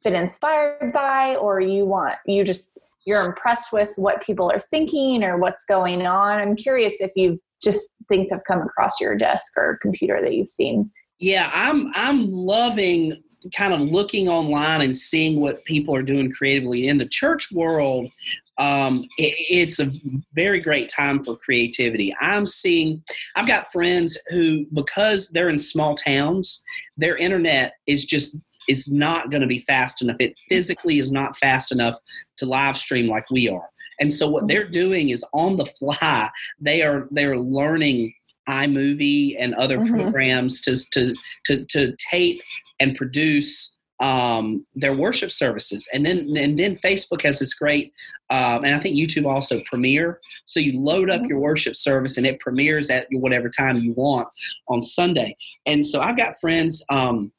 been 0.05 0.15
inspired 0.15 0.93
by, 0.93 1.37
or 1.37 1.61
you 1.61 1.87
want, 1.87 2.17
you 2.27 2.45
just, 2.45 2.79
you're 3.07 3.25
impressed 3.25 3.73
with 3.73 3.91
what 3.97 4.23
people 4.23 4.51
are 4.51 4.61
thinking 4.61 5.25
or 5.25 5.39
what's 5.39 5.65
going 5.65 6.07
on? 6.07 6.39
I'm 6.39 6.55
curious 6.55 7.01
if 7.01 7.11
you've 7.17 7.39
just 7.63 7.93
things 8.09 8.31
have 8.31 8.43
come 8.45 8.61
across 8.61 9.01
your 9.01 9.17
desk 9.17 9.53
or 9.57 9.79
computer 9.81 10.21
that 10.21 10.35
you've 10.35 10.49
seen. 10.49 10.91
Yeah, 11.19 11.51
I'm 11.55 11.93
I'm 11.95 12.31
loving 12.31 13.23
kind 13.55 13.73
of 13.73 13.81
looking 13.81 14.29
online 14.29 14.83
and 14.83 14.97
seeing 14.97 15.41
what 15.41 15.65
people 15.65 15.95
are 15.95 16.03
doing 16.03 16.31
creatively 16.31 16.89
in 16.89 16.97
the 16.99 17.07
church 17.07 17.51
world 17.53 18.11
um, 18.59 19.05
it, 19.19 19.35
it's 19.51 19.81
a 19.81 19.91
very 20.35 20.61
great 20.61 20.89
time 20.89 21.25
for 21.25 21.37
creativity. 21.37 22.15
I'm 22.21 22.47
seeing 22.47 23.03
i've 23.37 23.47
got 23.47 23.73
friends 23.73 24.19
who 24.29 24.67
because 24.75 25.29
they're 25.29 25.49
in 25.49 25.59
small 25.59 25.95
towns 25.95 26.63
their 26.97 27.17
internet 27.17 27.75
is 27.87 28.05
just 28.05 28.39
is 28.69 28.91
not 28.91 29.31
going 29.31 29.41
to 29.41 29.47
be 29.47 29.59
fast 29.59 30.03
enough. 30.03 30.17
It 30.21 30.39
physically 30.49 30.99
is 30.99 31.11
not 31.11 31.37
fast 31.37 31.73
enough 31.73 31.97
to 32.39 32.47
live 32.47 32.77
stream 32.77 33.09
like 33.09 33.29
we 33.31 33.49
are. 33.49 33.69
And 34.01 34.13
so 34.13 34.29
what 34.29 34.49
they're 34.49 34.69
doing 34.69 35.11
is 35.11 35.25
on 35.33 35.57
the 35.57 35.67
fly 35.67 36.31
they 36.61 36.83
are 36.83 37.09
they're 37.11 37.39
learning 37.39 38.15
iMovie 38.49 39.37
and 39.39 39.55
other 39.55 39.79
mm-hmm. 39.79 39.95
programs 39.95 40.61
to, 40.63 40.75
to, 40.93 41.15
to, 41.45 41.65
to 41.67 41.95
tape 42.11 42.41
and 42.81 42.97
produce 42.97 43.79
um, 44.03 44.67
their 44.75 44.93
worship 44.93 45.31
services. 45.31 45.89
And 45.95 46.05
then 46.05 46.37
and 46.37 46.59
then 46.59 46.77
Facebook 46.77 47.23
has 47.23 47.39
this 47.39 47.55
great, 47.55 47.95
um, 48.29 48.65
and 48.65 48.75
I 48.75 48.81
think 48.81 48.97
YouTube 48.97 49.27
also 49.27 49.63
premiere. 49.65 50.21
So 50.45 50.61
you 50.61 50.79
load 50.79 51.09
up 51.09 51.21
mm-hmm. 51.21 51.31
your 51.31 51.39
worship 51.39 51.77
service 51.77 52.19
and 52.19 52.27
it 52.27 52.41
premieres 52.41 52.91
at 52.91 53.07
whatever 53.13 53.49
time 53.49 53.79
you 53.79 53.95
want 53.97 54.29
on 54.69 54.83
Sunday. 54.83 55.37
And 55.65 55.87
so 55.87 56.01
I've 56.01 56.19
got 56.19 56.39
friends. 56.39 56.85
Um, 56.91 57.33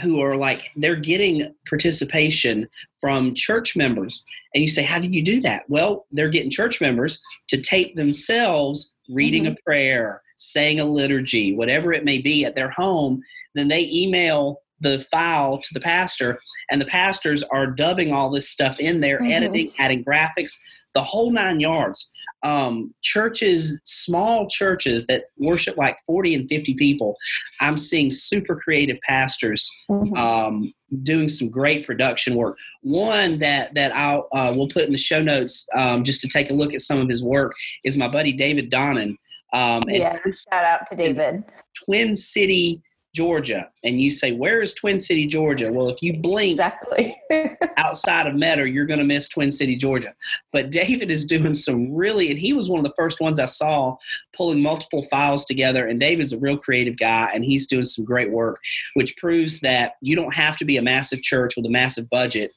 who 0.00 0.18
are 0.18 0.34
like 0.34 0.70
they're 0.76 0.96
getting 0.96 1.54
participation 1.68 2.66
from 3.02 3.34
church 3.34 3.76
members 3.76 4.24
and 4.54 4.62
you 4.62 4.68
say 4.68 4.82
how 4.82 4.98
did 4.98 5.14
you 5.14 5.22
do 5.22 5.42
that 5.42 5.62
well 5.68 6.06
they're 6.10 6.30
getting 6.30 6.48
church 6.48 6.80
members 6.80 7.20
to 7.48 7.60
tape 7.60 7.94
themselves 7.96 8.94
reading 9.10 9.42
mm-hmm. 9.42 9.52
a 9.52 9.62
prayer 9.62 10.22
saying 10.38 10.80
a 10.80 10.84
liturgy 10.86 11.54
whatever 11.54 11.92
it 11.92 12.02
may 12.02 12.16
be 12.16 12.46
at 12.46 12.56
their 12.56 12.70
home 12.70 13.20
then 13.54 13.68
they 13.68 13.90
email 13.92 14.62
the 14.80 14.98
file 15.10 15.58
to 15.58 15.68
the 15.74 15.80
pastor 15.80 16.38
and 16.70 16.80
the 16.80 16.86
pastors 16.86 17.42
are 17.44 17.66
dubbing 17.66 18.12
all 18.12 18.30
this 18.30 18.48
stuff 18.48 18.80
in 18.80 19.00
there 19.00 19.18
mm-hmm. 19.18 19.32
editing 19.32 19.72
adding 19.78 20.04
graphics 20.04 20.52
the 20.94 21.02
whole 21.02 21.30
nine 21.30 21.60
yards 21.60 22.12
um, 22.42 22.94
churches 23.02 23.80
small 23.84 24.48
churches 24.48 25.06
that 25.06 25.24
worship 25.38 25.76
like 25.76 25.98
40 26.06 26.34
and 26.34 26.48
50 26.48 26.74
people 26.74 27.16
i'm 27.60 27.76
seeing 27.76 28.10
super 28.10 28.56
creative 28.56 28.98
pastors 29.02 29.70
mm-hmm. 29.90 30.14
um, 30.14 30.72
doing 31.02 31.28
some 31.28 31.50
great 31.50 31.86
production 31.86 32.34
work 32.34 32.56
one 32.82 33.38
that 33.38 33.74
that 33.74 33.94
i'll 33.94 34.28
uh, 34.32 34.52
we'll 34.56 34.68
put 34.68 34.84
in 34.84 34.92
the 34.92 34.98
show 34.98 35.22
notes 35.22 35.66
um, 35.76 36.02
just 36.02 36.20
to 36.22 36.28
take 36.28 36.50
a 36.50 36.54
look 36.54 36.72
at 36.72 36.80
some 36.80 36.98
of 36.98 37.08
his 37.08 37.22
work 37.22 37.52
is 37.84 37.96
my 37.96 38.08
buddy 38.08 38.32
david 38.32 38.70
donnan 38.70 39.16
um, 39.52 39.82
yeah 39.88 40.18
shout 40.50 40.64
out 40.64 40.86
to 40.88 40.96
david 40.96 41.44
twin 41.84 42.14
city 42.14 42.82
Georgia, 43.14 43.70
and 43.84 44.00
you 44.00 44.10
say, 44.10 44.32
"Where 44.32 44.62
is 44.62 44.74
Twin 44.74 45.00
City, 45.00 45.26
Georgia?" 45.26 45.72
Well, 45.72 45.88
if 45.88 46.02
you 46.02 46.16
blink 46.16 46.52
exactly 46.52 47.16
outside 47.76 48.26
of 48.26 48.34
Metter, 48.34 48.66
you're 48.66 48.86
going 48.86 49.00
to 49.00 49.04
miss 49.04 49.28
Twin 49.28 49.50
City, 49.50 49.76
Georgia. 49.76 50.14
But 50.52 50.70
David 50.70 51.10
is 51.10 51.26
doing 51.26 51.54
some 51.54 51.92
really, 51.92 52.30
and 52.30 52.38
he 52.38 52.52
was 52.52 52.68
one 52.68 52.78
of 52.78 52.84
the 52.84 52.94
first 52.96 53.20
ones 53.20 53.38
I 53.38 53.46
saw 53.46 53.96
pulling 54.36 54.62
multiple 54.62 55.02
files 55.04 55.44
together. 55.44 55.86
And 55.86 55.98
David's 55.98 56.32
a 56.32 56.38
real 56.38 56.56
creative 56.56 56.96
guy, 56.96 57.30
and 57.34 57.44
he's 57.44 57.66
doing 57.66 57.84
some 57.84 58.04
great 58.04 58.30
work, 58.30 58.60
which 58.94 59.16
proves 59.16 59.60
that 59.60 59.94
you 60.00 60.14
don't 60.14 60.34
have 60.34 60.56
to 60.58 60.64
be 60.64 60.76
a 60.76 60.82
massive 60.82 61.22
church 61.22 61.54
with 61.56 61.66
a 61.66 61.70
massive 61.70 62.08
budget 62.10 62.52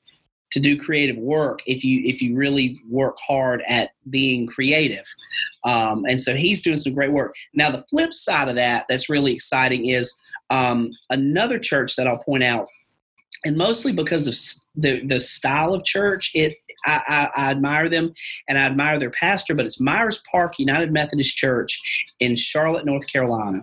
to 0.54 0.60
do 0.60 0.80
creative 0.80 1.18
work 1.18 1.62
if 1.66 1.84
you 1.84 2.02
if 2.06 2.22
you 2.22 2.36
really 2.36 2.80
work 2.88 3.18
hard 3.20 3.64
at 3.68 3.90
being 4.12 4.46
creative 4.46 5.06
um, 5.66 6.06
and 6.08 6.20
so 6.20 6.36
he's 6.36 6.62
doing 6.62 6.78
some 6.78 6.94
great 6.94 7.12
work 7.12 7.34
now 7.56 7.72
the 7.72 7.84
flip 7.90 8.14
side 8.14 8.48
of 8.48 8.56
that 8.56 8.86
that's 8.88 9.10
really 9.10 9.34
exciting 9.34 9.88
is 9.88 10.14
um, 10.52 10.92
another 11.10 11.58
church 11.58 11.96
that 11.96 12.08
i'll 12.08 12.24
point 12.24 12.44
out 12.44 12.68
and 13.46 13.58
mostly 13.58 13.92
because 13.92 14.28
of 14.28 14.36
the, 14.76 15.06
the 15.08 15.20
style 15.20 15.74
of 15.74 15.84
church 15.84 16.30
it 16.36 16.54
I, 16.86 17.02
I, 17.08 17.30
I, 17.46 17.52
admire 17.52 17.88
them 17.88 18.12
and 18.50 18.58
I 18.58 18.64
admire 18.64 19.00
their 19.00 19.10
pastor, 19.10 19.56
but 19.56 19.64
it's 19.64 19.80
Myers 19.80 20.22
Park 20.30 20.60
United 20.60 20.92
Methodist 20.92 21.38
Church 21.38 21.82
in 22.20 22.36
Charlotte, 22.36 22.86
North 22.86 23.08
Carolina. 23.08 23.62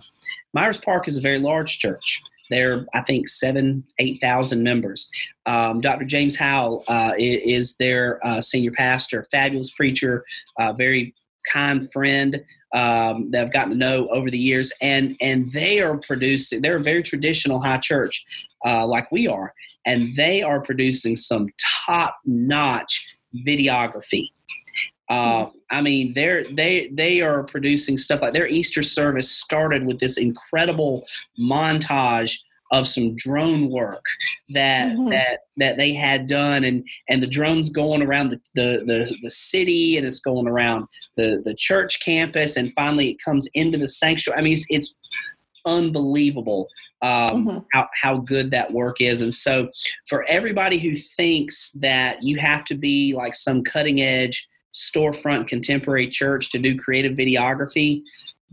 Myers 0.55 0.79
Park 0.79 1.07
is 1.07 1.17
a 1.17 1.21
very 1.21 1.37
large 1.37 1.77
church. 1.77 2.19
They're, 2.51 2.85
I 2.93 3.01
think, 3.01 3.27
seven, 3.27 3.83
8,000 3.97 4.61
members. 4.61 5.09
Um, 5.47 5.81
Dr. 5.81 6.05
James 6.05 6.35
Howell 6.35 6.83
uh, 6.87 7.13
is 7.17 7.77
their 7.77 8.19
uh, 8.27 8.41
senior 8.41 8.71
pastor, 8.71 9.25
fabulous 9.31 9.71
preacher, 9.71 10.23
uh, 10.59 10.73
very 10.73 11.15
kind 11.51 11.91
friend. 11.91 12.43
um, 12.73 13.31
that 13.31 13.43
I've 13.45 13.53
gotten 13.53 13.71
to 13.71 13.77
know 13.77 14.07
over 14.07 14.31
the 14.31 14.37
years, 14.37 14.71
and 14.81 15.17
and 15.19 15.51
they 15.51 15.81
are 15.81 15.97
producing. 15.97 16.61
They're 16.61 16.77
a 16.77 16.79
very 16.79 17.03
traditional 17.03 17.59
high 17.59 17.79
church, 17.79 18.25
uh, 18.65 18.87
like 18.87 19.11
we 19.11 19.27
are, 19.27 19.53
and 19.85 20.15
they 20.15 20.41
are 20.41 20.61
producing 20.61 21.15
some 21.15 21.47
top 21.85 22.17
notch 22.25 23.07
videography. 23.45 24.29
Uh, 25.11 25.49
I 25.69 25.81
mean, 25.81 26.13
they're 26.13 26.45
they 26.45 26.89
they 26.93 27.19
are 27.19 27.43
producing 27.43 27.97
stuff 27.97 28.21
like 28.21 28.33
their 28.33 28.47
Easter 28.47 28.81
service 28.81 29.29
started 29.29 29.85
with 29.85 29.99
this 29.99 30.17
incredible 30.17 31.05
montage 31.37 32.37
of 32.71 32.87
some 32.87 33.13
drone 33.17 33.69
work 33.69 34.05
that 34.53 34.93
mm-hmm. 34.93 35.09
that 35.09 35.39
that 35.57 35.77
they 35.77 35.91
had 35.91 36.27
done 36.27 36.63
and 36.63 36.87
and 37.09 37.21
the 37.21 37.27
drones 37.27 37.69
going 37.69 38.01
around 38.01 38.29
the, 38.29 38.39
the 38.55 38.83
the, 38.85 39.17
the 39.21 39.29
city 39.29 39.97
and 39.97 40.07
it's 40.07 40.21
going 40.21 40.47
around 40.47 40.87
the 41.17 41.41
the 41.43 41.53
church 41.55 41.99
campus 42.03 42.55
and 42.55 42.71
finally 42.73 43.09
it 43.09 43.17
comes 43.23 43.49
into 43.53 43.77
the 43.77 43.89
sanctuary 43.89 44.39
i 44.39 44.41
mean 44.41 44.53
it's, 44.53 44.65
it's 44.69 44.97
unbelievable 45.65 46.69
um, 47.01 47.45
mm-hmm. 47.45 47.57
how, 47.73 47.87
how 48.01 48.17
good 48.17 48.51
that 48.51 48.71
work 48.71 49.01
is 49.01 49.21
and 49.21 49.33
so 49.33 49.67
for 50.07 50.23
everybody 50.29 50.77
who 50.77 50.95
thinks 50.95 51.71
that 51.73 52.23
you 52.23 52.37
have 52.37 52.63
to 52.63 52.75
be 52.75 53.13
like 53.13 53.35
some 53.35 53.63
cutting 53.63 53.99
edge 53.99 54.47
storefront 54.73 55.47
contemporary 55.47 56.07
church 56.07 56.51
to 56.51 56.59
do 56.59 56.77
creative 56.77 57.13
videography 57.13 58.01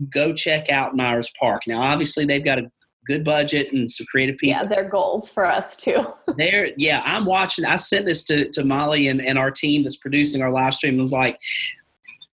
go 0.09 0.33
check 0.33 0.69
out 0.69 0.95
myers 0.95 1.31
park 1.39 1.61
now 1.67 1.79
obviously 1.79 2.25
they've 2.25 2.45
got 2.45 2.59
a 2.59 2.71
good 3.09 3.23
budget 3.23 3.73
and 3.73 3.89
some 3.89 4.05
creative 4.11 4.37
people. 4.37 4.55
Yeah, 4.55 4.65
they're 4.65 4.87
goals 4.87 5.29
for 5.31 5.45
us 5.45 5.75
too. 5.75 6.05
there, 6.37 6.69
yeah, 6.77 7.01
I'm 7.03 7.25
watching. 7.25 7.65
I 7.65 7.75
sent 7.75 8.05
this 8.05 8.23
to, 8.25 8.49
to 8.51 8.63
Molly 8.63 9.07
and, 9.07 9.19
and 9.19 9.37
our 9.39 9.49
team 9.49 9.81
that's 9.81 9.97
producing 9.97 10.43
our 10.43 10.51
live 10.51 10.75
stream. 10.75 10.99
It 10.99 11.01
was 11.01 11.11
like, 11.11 11.39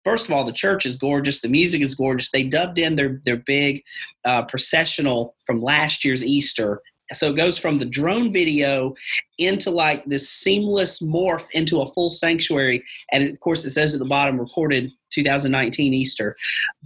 first 0.03 0.27
of 0.27 0.33
all, 0.33 0.45
the 0.45 0.53
church 0.53 0.87
is 0.87 0.97
gorgeous. 0.97 1.43
The 1.43 1.49
music 1.49 1.83
is 1.83 1.95
gorgeous. 1.95 2.31
They 2.31 2.45
dubbed 2.45 2.79
in 2.79 2.97
their 2.97 3.21
their 3.27 3.37
big 3.37 3.83
uh, 4.25 4.45
processional 4.47 5.37
from 5.45 5.63
last 5.63 6.07
year's 6.07 6.25
Easter. 6.25 6.81
So 7.13 7.31
it 7.31 7.37
goes 7.37 7.59
from 7.59 7.79
the 7.79 7.85
drone 7.85 8.33
video 8.33 8.95
into 9.39 9.71
like 9.71 10.05
this 10.07 10.29
seamless 10.31 11.03
morph 11.03 11.47
into 11.53 11.81
a 11.81 11.87
full 11.93 12.11
sanctuary. 12.11 12.83
And 13.11 13.29
of 13.29 13.41
course, 13.41 13.65
it 13.65 13.71
says 13.71 13.95
at 13.95 13.99
the 13.99 14.07
bottom, 14.07 14.39
recorded 14.39 14.91
2019 15.11 15.95
Easter. 15.95 16.37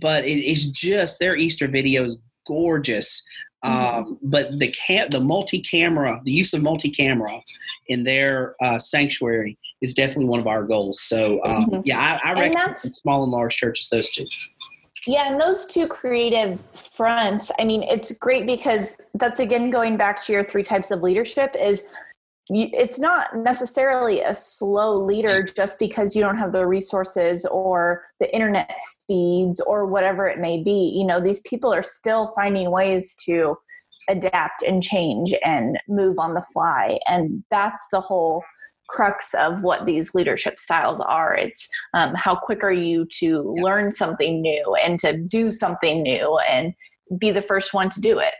But 0.00 0.24
it, 0.24 0.38
it's 0.38 0.66
just 0.66 1.18
their 1.18 1.36
Easter 1.36 1.68
video 1.68 2.04
is 2.04 2.20
gorgeous. 2.46 3.26
Mm-hmm. 3.64 3.98
Um, 3.98 4.18
but 4.22 4.58
the 4.58 4.68
cam- 4.68 5.08
the 5.10 5.20
multi-camera, 5.20 6.20
the 6.24 6.32
use 6.32 6.52
of 6.52 6.62
multi-camera 6.62 7.40
in 7.88 8.04
their 8.04 8.54
uh, 8.62 8.78
sanctuary 8.78 9.58
is 9.80 9.94
definitely 9.94 10.26
one 10.26 10.40
of 10.40 10.46
our 10.46 10.62
goals. 10.64 11.00
So 11.00 11.40
um, 11.44 11.66
mm-hmm. 11.66 11.80
yeah, 11.84 12.18
I, 12.22 12.30
I 12.30 12.32
recommend 12.34 12.78
small 12.78 13.22
and 13.22 13.32
large 13.32 13.56
churches 13.56 13.88
those 13.88 14.10
two. 14.10 14.26
Yeah, 15.06 15.30
and 15.30 15.40
those 15.40 15.66
two 15.66 15.86
creative 15.86 16.60
fronts, 16.74 17.52
I 17.60 17.64
mean, 17.64 17.82
it's 17.84 18.10
great 18.18 18.46
because 18.46 18.96
that's 19.14 19.40
again 19.40 19.70
going 19.70 19.96
back 19.96 20.24
to 20.24 20.32
your 20.32 20.42
three 20.42 20.64
types 20.64 20.90
of 20.90 21.02
leadership 21.02 21.54
is 21.58 21.84
it's 22.48 22.98
not 22.98 23.36
necessarily 23.36 24.20
a 24.20 24.32
slow 24.32 24.94
leader 24.94 25.42
just 25.42 25.80
because 25.80 26.14
you 26.14 26.22
don't 26.22 26.38
have 26.38 26.52
the 26.52 26.64
resources 26.64 27.44
or 27.46 28.04
the 28.20 28.32
internet 28.32 28.76
speeds 28.78 29.60
or 29.60 29.86
whatever 29.86 30.28
it 30.28 30.38
may 30.38 30.62
be. 30.62 30.94
You 30.96 31.04
know 31.04 31.20
these 31.20 31.40
people 31.40 31.72
are 31.72 31.82
still 31.82 32.32
finding 32.36 32.70
ways 32.70 33.16
to 33.24 33.56
adapt 34.08 34.62
and 34.62 34.82
change 34.82 35.34
and 35.44 35.78
move 35.88 36.18
on 36.18 36.34
the 36.34 36.46
fly. 36.52 36.98
And 37.06 37.42
that's 37.50 37.84
the 37.90 38.00
whole 38.00 38.42
crux 38.88 39.34
of 39.34 39.62
what 39.62 39.86
these 39.86 40.14
leadership 40.14 40.58
styles 40.58 41.00
are 41.00 41.34
it's 41.34 41.68
um, 41.94 42.14
how 42.14 42.34
quick 42.34 42.62
are 42.62 42.72
you 42.72 43.06
to 43.10 43.54
yeah. 43.56 43.62
learn 43.62 43.90
something 43.90 44.40
new 44.40 44.76
and 44.82 44.98
to 44.98 45.16
do 45.16 45.52
something 45.52 46.02
new 46.02 46.38
and 46.48 46.72
be 47.18 47.30
the 47.30 47.42
first 47.42 47.74
one 47.74 47.88
to 47.90 48.00
do 48.00 48.18
it 48.18 48.34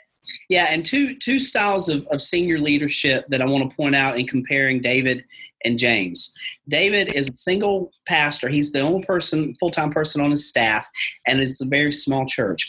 yeah, 0.48 0.66
and 0.70 0.84
two 0.84 1.14
two 1.16 1.38
styles 1.38 1.88
of, 1.88 2.06
of 2.08 2.20
senior 2.20 2.58
leadership 2.58 3.26
that 3.28 3.42
I 3.42 3.46
want 3.46 3.68
to 3.68 3.76
point 3.76 3.94
out 3.94 4.18
in 4.18 4.26
comparing 4.26 4.80
David 4.80 5.24
and 5.64 5.78
James. 5.78 6.34
David 6.68 7.12
is 7.14 7.28
a 7.28 7.34
single 7.34 7.92
pastor. 8.06 8.48
He's 8.48 8.72
the 8.72 8.80
only 8.80 9.04
person, 9.04 9.54
full 9.60 9.70
time 9.70 9.90
person 9.90 10.20
on 10.20 10.30
his 10.30 10.48
staff, 10.48 10.88
and 11.26 11.40
it's 11.40 11.60
a 11.60 11.66
very 11.66 11.92
small 11.92 12.26
church. 12.26 12.68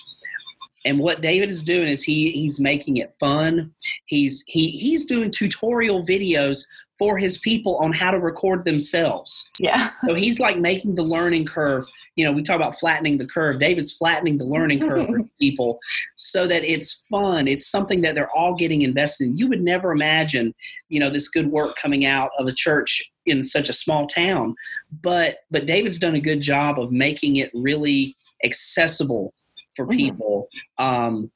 And 0.85 0.99
what 0.99 1.21
David 1.21 1.49
is 1.49 1.63
doing 1.63 1.87
is 1.87 2.03
he 2.03 2.31
he's 2.31 2.59
making 2.59 2.97
it 2.97 3.13
fun. 3.19 3.73
He's 4.05 4.43
he 4.47 4.69
he's 4.69 5.05
doing 5.05 5.31
tutorial 5.31 6.03
videos 6.03 6.63
for 6.99 7.17
his 7.17 7.37
people 7.37 7.77
on 7.77 7.91
how 7.93 8.11
to 8.11 8.19
record 8.19 8.65
themselves. 8.65 9.49
Yeah. 9.59 9.91
So 10.07 10.13
he's 10.13 10.39
like 10.39 10.57
making 10.57 10.95
the 10.95 11.03
learning 11.03 11.45
curve. 11.45 11.83
You 12.15 12.25
know, 12.25 12.31
we 12.31 12.41
talk 12.41 12.55
about 12.55 12.79
flattening 12.79 13.17
the 13.17 13.25
curve. 13.25 13.59
David's 13.59 13.91
flattening 13.91 14.37
the 14.37 14.45
learning 14.45 14.79
curve 14.79 15.07
for 15.07 15.19
people 15.41 15.79
so 16.15 16.47
that 16.47 16.63
it's 16.63 17.05
fun. 17.11 17.45
It's 17.47 17.67
something 17.67 18.01
that 18.01 18.15
they're 18.15 18.31
all 18.31 18.55
getting 18.55 18.83
invested 18.83 19.27
in. 19.27 19.37
You 19.37 19.49
would 19.49 19.61
never 19.61 19.91
imagine, 19.91 20.55
you 20.87 20.99
know, 20.99 21.09
this 21.09 21.27
good 21.27 21.51
work 21.51 21.75
coming 21.75 22.05
out 22.05 22.31
of 22.39 22.47
a 22.47 22.53
church 22.53 23.11
in 23.25 23.43
such 23.43 23.67
a 23.69 23.73
small 23.73 24.07
town. 24.07 24.55
But 25.01 25.39
but 25.51 25.65
David's 25.65 25.99
done 25.99 26.15
a 26.15 26.21
good 26.21 26.39
job 26.39 26.79
of 26.79 26.91
making 26.91 27.35
it 27.35 27.51
really 27.53 28.15
accessible 28.45 29.33
for 29.75 29.85
mm-hmm. 29.85 29.97
people. 29.97 30.47
Um, 30.77 31.31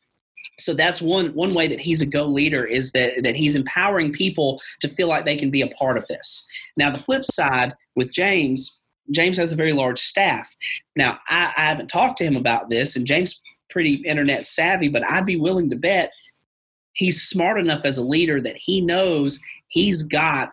so 0.60 0.74
that's 0.74 1.02
one 1.02 1.34
one 1.34 1.54
way 1.54 1.68
that 1.68 1.80
he's 1.80 2.02
a 2.02 2.06
go 2.06 2.26
leader 2.26 2.64
is 2.64 2.92
that 2.92 3.24
that 3.24 3.36
he's 3.36 3.56
empowering 3.56 4.12
people 4.12 4.62
to 4.80 4.88
feel 4.90 5.08
like 5.08 5.26
they 5.26 5.36
can 5.36 5.50
be 5.50 5.62
a 5.62 5.68
part 5.68 5.98
of 5.98 6.06
this. 6.08 6.48
Now 6.78 6.92
the 6.92 7.00
flip 7.00 7.26
side 7.26 7.74
with 7.96 8.12
james 8.12 8.80
james 9.12 9.38
has 9.38 9.52
a 9.52 9.58
very 9.58 9.74
large 9.74 10.00
staff. 10.00 10.50
Now 10.96 11.20
i, 11.30 11.52
I 11.58 11.62
haven't 11.62 11.90
talked 11.90 12.18
to 12.20 12.26
him 12.26 12.36
about 12.36 12.70
this 12.70 12.96
and 12.96 13.06
james 13.06 13.42
pretty 13.70 13.96
internet 13.96 14.46
savvy 14.46 14.90
but 14.90 15.10
i'd 15.10 15.26
be 15.26 15.38
willing 15.38 15.70
to 15.70 15.78
bet 15.78 16.12
he's 16.94 17.22
smart 17.22 17.58
enough 17.58 17.86
as 17.86 17.98
a 17.98 18.04
leader 18.04 18.42
that 18.42 18.58
he 18.58 18.82
knows 18.82 19.40
he's 19.70 20.04
got 20.04 20.52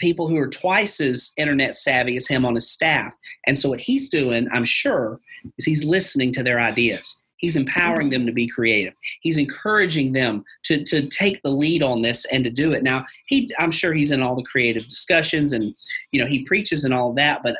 people 0.00 0.26
who 0.26 0.36
are 0.36 0.48
twice 0.48 1.00
as 1.00 1.32
internet 1.36 1.76
savvy 1.76 2.16
as 2.16 2.26
him 2.26 2.44
on 2.44 2.56
his 2.56 2.68
staff. 2.68 3.12
And 3.46 3.56
so 3.56 3.68
what 3.68 3.80
he's 3.80 4.08
doing 4.08 4.48
i'm 4.52 4.64
sure 4.64 5.20
is 5.58 5.64
he's 5.64 5.84
listening 5.84 6.32
to 6.32 6.42
their 6.42 6.60
ideas 6.60 7.21
He's 7.42 7.56
empowering 7.56 8.08
them 8.08 8.24
to 8.24 8.32
be 8.32 8.46
creative. 8.46 8.94
He's 9.20 9.36
encouraging 9.36 10.12
them 10.12 10.44
to, 10.62 10.84
to 10.84 11.08
take 11.08 11.42
the 11.42 11.50
lead 11.50 11.82
on 11.82 12.00
this 12.00 12.24
and 12.26 12.44
to 12.44 12.50
do 12.50 12.72
it. 12.72 12.84
Now, 12.84 13.04
he, 13.26 13.52
I'm 13.58 13.72
sure 13.72 13.92
he's 13.92 14.12
in 14.12 14.22
all 14.22 14.36
the 14.36 14.44
creative 14.44 14.84
discussions 14.84 15.52
and, 15.52 15.74
you 16.12 16.20
know, 16.20 16.26
he 16.26 16.44
preaches 16.44 16.84
and 16.84 16.94
all 16.94 17.12
that, 17.14 17.42
but 17.42 17.56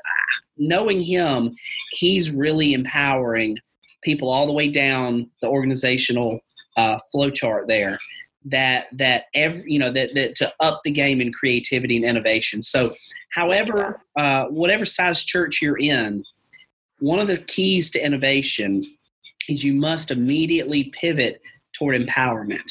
knowing 0.56 1.00
him, 1.00 1.50
he's 1.90 2.30
really 2.30 2.74
empowering 2.74 3.58
people 4.04 4.30
all 4.30 4.46
the 4.46 4.52
way 4.52 4.68
down 4.68 5.28
the 5.42 5.48
organizational 5.48 6.38
uh, 6.76 6.98
flow 7.10 7.28
chart 7.28 7.66
there 7.66 7.98
that 8.44 8.86
that 8.92 9.24
every 9.34 9.62
you 9.70 9.78
know 9.78 9.90
that, 9.90 10.14
that 10.14 10.34
to 10.34 10.52
up 10.60 10.80
the 10.84 10.90
game 10.90 11.20
in 11.20 11.32
creativity 11.32 11.94
and 11.94 12.04
innovation 12.04 12.60
so 12.60 12.92
however 13.30 14.00
uh, 14.16 14.46
whatever 14.46 14.84
size 14.84 15.22
church 15.22 15.60
you're 15.62 15.78
in 15.78 16.24
one 16.98 17.20
of 17.20 17.28
the 17.28 17.38
keys 17.38 17.88
to 17.88 18.04
innovation 18.04 18.82
is 19.48 19.64
you 19.64 19.74
must 19.74 20.10
immediately 20.10 20.84
pivot 20.84 21.40
toward 21.72 22.00
empowerment. 22.00 22.70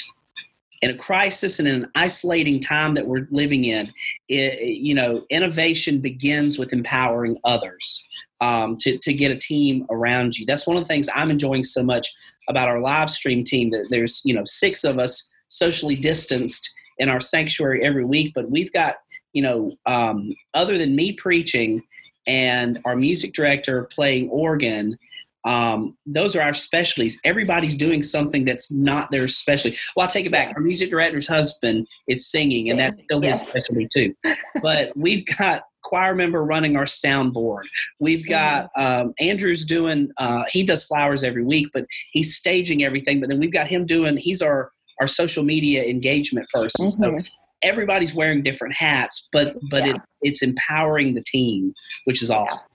In 0.81 0.89
a 0.89 0.97
crisis 0.97 1.59
and 1.59 1.67
in 1.67 1.83
an 1.83 1.91
isolating 1.93 2.59
time 2.59 2.95
that 2.95 3.05
we're 3.05 3.27
living 3.29 3.65
in, 3.65 3.93
it, 4.29 4.59
you 4.61 4.95
know, 4.95 5.23
innovation 5.29 5.99
begins 5.99 6.57
with 6.57 6.73
empowering 6.73 7.37
others 7.43 8.07
um, 8.41 8.77
to, 8.77 8.97
to 8.97 9.13
get 9.13 9.31
a 9.31 9.37
team 9.37 9.85
around 9.91 10.37
you. 10.37 10.45
That's 10.47 10.65
one 10.65 10.75
of 10.75 10.83
the 10.83 10.87
things 10.87 11.07
I'm 11.13 11.29
enjoying 11.29 11.63
so 11.63 11.83
much 11.83 12.09
about 12.49 12.67
our 12.67 12.81
live 12.81 13.11
stream 13.11 13.43
team. 13.43 13.69
That 13.69 13.87
there's 13.91 14.21
you 14.25 14.33
know 14.33 14.43
six 14.45 14.83
of 14.83 14.97
us 14.97 15.29
socially 15.49 15.95
distanced 15.95 16.73
in 16.97 17.09
our 17.09 17.19
sanctuary 17.19 17.83
every 17.83 18.05
week, 18.05 18.33
but 18.33 18.49
we've 18.49 18.73
got 18.73 18.95
you 19.33 19.43
know 19.43 19.71
um, 19.85 20.31
other 20.55 20.79
than 20.79 20.95
me 20.95 21.13
preaching 21.13 21.83
and 22.27 22.79
our 22.85 22.95
music 22.95 23.33
director 23.33 23.87
playing 23.93 24.29
organ 24.29 24.97
um, 25.45 25.97
those 26.05 26.35
are 26.35 26.41
our 26.41 26.53
specialties. 26.53 27.19
Everybody's 27.23 27.75
doing 27.75 28.01
something 28.01 28.45
that's 28.45 28.71
not 28.71 29.11
their 29.11 29.27
specialty. 29.27 29.77
Well, 29.95 30.05
I'll 30.05 30.11
take 30.11 30.25
it 30.25 30.31
back. 30.31 30.53
Our 30.55 30.61
music 30.61 30.89
director's 30.89 31.27
husband 31.27 31.87
is 32.07 32.29
singing, 32.29 32.69
and 32.69 32.79
that's 32.79 33.01
still 33.03 33.21
his 33.21 33.39
specialty 33.39 33.87
too. 33.93 34.13
But 34.61 34.95
we've 34.95 35.25
got 35.37 35.63
choir 35.83 36.13
member 36.13 36.43
running 36.43 36.75
our 36.75 36.85
soundboard. 36.85 37.63
We've 37.99 38.27
got 38.27 38.69
um, 38.77 39.13
Andrew's 39.19 39.65
doing. 39.65 40.09
Uh, 40.17 40.43
he 40.49 40.63
does 40.63 40.83
flowers 40.83 41.23
every 41.23 41.43
week, 41.43 41.69
but 41.73 41.85
he's 42.11 42.35
staging 42.35 42.83
everything. 42.83 43.19
But 43.19 43.29
then 43.29 43.39
we've 43.39 43.51
got 43.51 43.67
him 43.67 43.85
doing. 43.85 44.17
He's 44.17 44.41
our 44.41 44.71
our 44.99 45.07
social 45.07 45.43
media 45.43 45.83
engagement 45.85 46.47
person. 46.53 46.87
Mm-hmm. 46.87 47.21
So 47.21 47.29
everybody's 47.63 48.13
wearing 48.13 48.43
different 48.43 48.75
hats, 48.75 49.27
but 49.31 49.55
but 49.71 49.85
yeah. 49.85 49.93
it, 49.93 50.01
it's 50.21 50.43
empowering 50.43 51.15
the 51.15 51.23
team, 51.23 51.73
which 52.05 52.21
is 52.21 52.29
awesome 52.29 52.70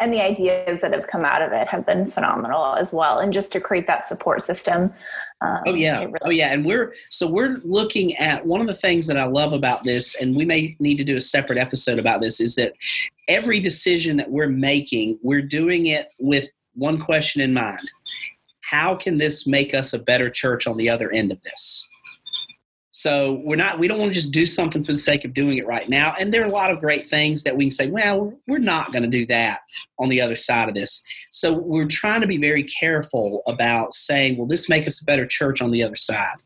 and 0.00 0.12
the 0.12 0.20
ideas 0.20 0.80
that 0.80 0.92
have 0.92 1.06
come 1.06 1.24
out 1.24 1.42
of 1.42 1.52
it 1.52 1.68
have 1.68 1.84
been 1.84 2.10
phenomenal 2.10 2.74
as 2.74 2.92
well. 2.92 3.18
And 3.18 3.32
just 3.32 3.52
to 3.52 3.60
create 3.60 3.86
that 3.86 4.08
support 4.08 4.44
system 4.46 4.92
um, 5.42 5.62
oh 5.66 5.74
yeah. 5.74 6.00
really- 6.00 6.18
oh 6.22 6.30
yeah. 6.30 6.52
And 6.52 6.64
we're 6.64 6.94
so 7.10 7.28
we're 7.28 7.58
looking 7.64 8.16
at 8.16 8.44
one 8.44 8.60
of 8.60 8.66
the 8.66 8.74
things 8.74 9.06
that 9.06 9.16
i 9.16 9.24
love 9.24 9.52
about 9.52 9.84
this 9.84 10.20
and 10.20 10.36
we 10.36 10.44
may 10.44 10.76
need 10.80 10.96
to 10.96 11.04
do 11.04 11.16
a 11.16 11.20
separate 11.20 11.58
episode 11.58 11.98
about 11.98 12.20
this 12.20 12.40
is 12.40 12.54
that 12.56 12.72
every 13.28 13.60
decision 13.60 14.16
that 14.16 14.30
we're 14.30 14.48
making 14.48 15.18
we're 15.22 15.42
doing 15.42 15.86
it 15.86 16.12
with 16.18 16.50
one 16.74 16.98
question 16.98 17.42
in 17.42 17.52
mind. 17.52 17.90
How 18.62 18.94
can 18.94 19.18
this 19.18 19.46
make 19.46 19.74
us 19.74 19.92
a 19.92 19.98
better 19.98 20.30
church 20.30 20.66
on 20.66 20.76
the 20.76 20.88
other 20.88 21.10
end 21.10 21.32
of 21.32 21.42
this 21.42 21.89
so 23.00 23.40
we're 23.44 23.56
not 23.56 23.78
we 23.78 23.88
don't 23.88 23.98
want 23.98 24.12
to 24.12 24.20
just 24.20 24.30
do 24.30 24.44
something 24.44 24.84
for 24.84 24.92
the 24.92 24.98
sake 24.98 25.24
of 25.24 25.32
doing 25.32 25.56
it 25.56 25.66
right 25.66 25.88
now. 25.88 26.12
And 26.18 26.34
there 26.34 26.42
are 26.42 26.46
a 26.46 26.50
lot 26.50 26.70
of 26.70 26.80
great 26.80 27.08
things 27.08 27.44
that 27.44 27.56
we 27.56 27.64
can 27.64 27.70
say 27.70 27.88
well 27.88 28.38
we're 28.46 28.58
not 28.58 28.92
going 28.92 29.04
to 29.04 29.08
do 29.08 29.24
that 29.28 29.60
on 29.98 30.10
the 30.10 30.20
other 30.20 30.36
side 30.36 30.68
of 30.68 30.74
this. 30.74 31.02
So 31.30 31.50
we're 31.50 31.86
trying 31.86 32.20
to 32.20 32.26
be 32.26 32.36
very 32.36 32.62
careful 32.62 33.42
about 33.46 33.94
saying 33.94 34.36
will 34.36 34.44
this 34.44 34.68
make 34.68 34.86
us 34.86 35.00
a 35.00 35.06
better 35.06 35.26
church 35.26 35.62
on 35.62 35.70
the 35.70 35.82
other 35.82 35.96
side. 35.96 36.36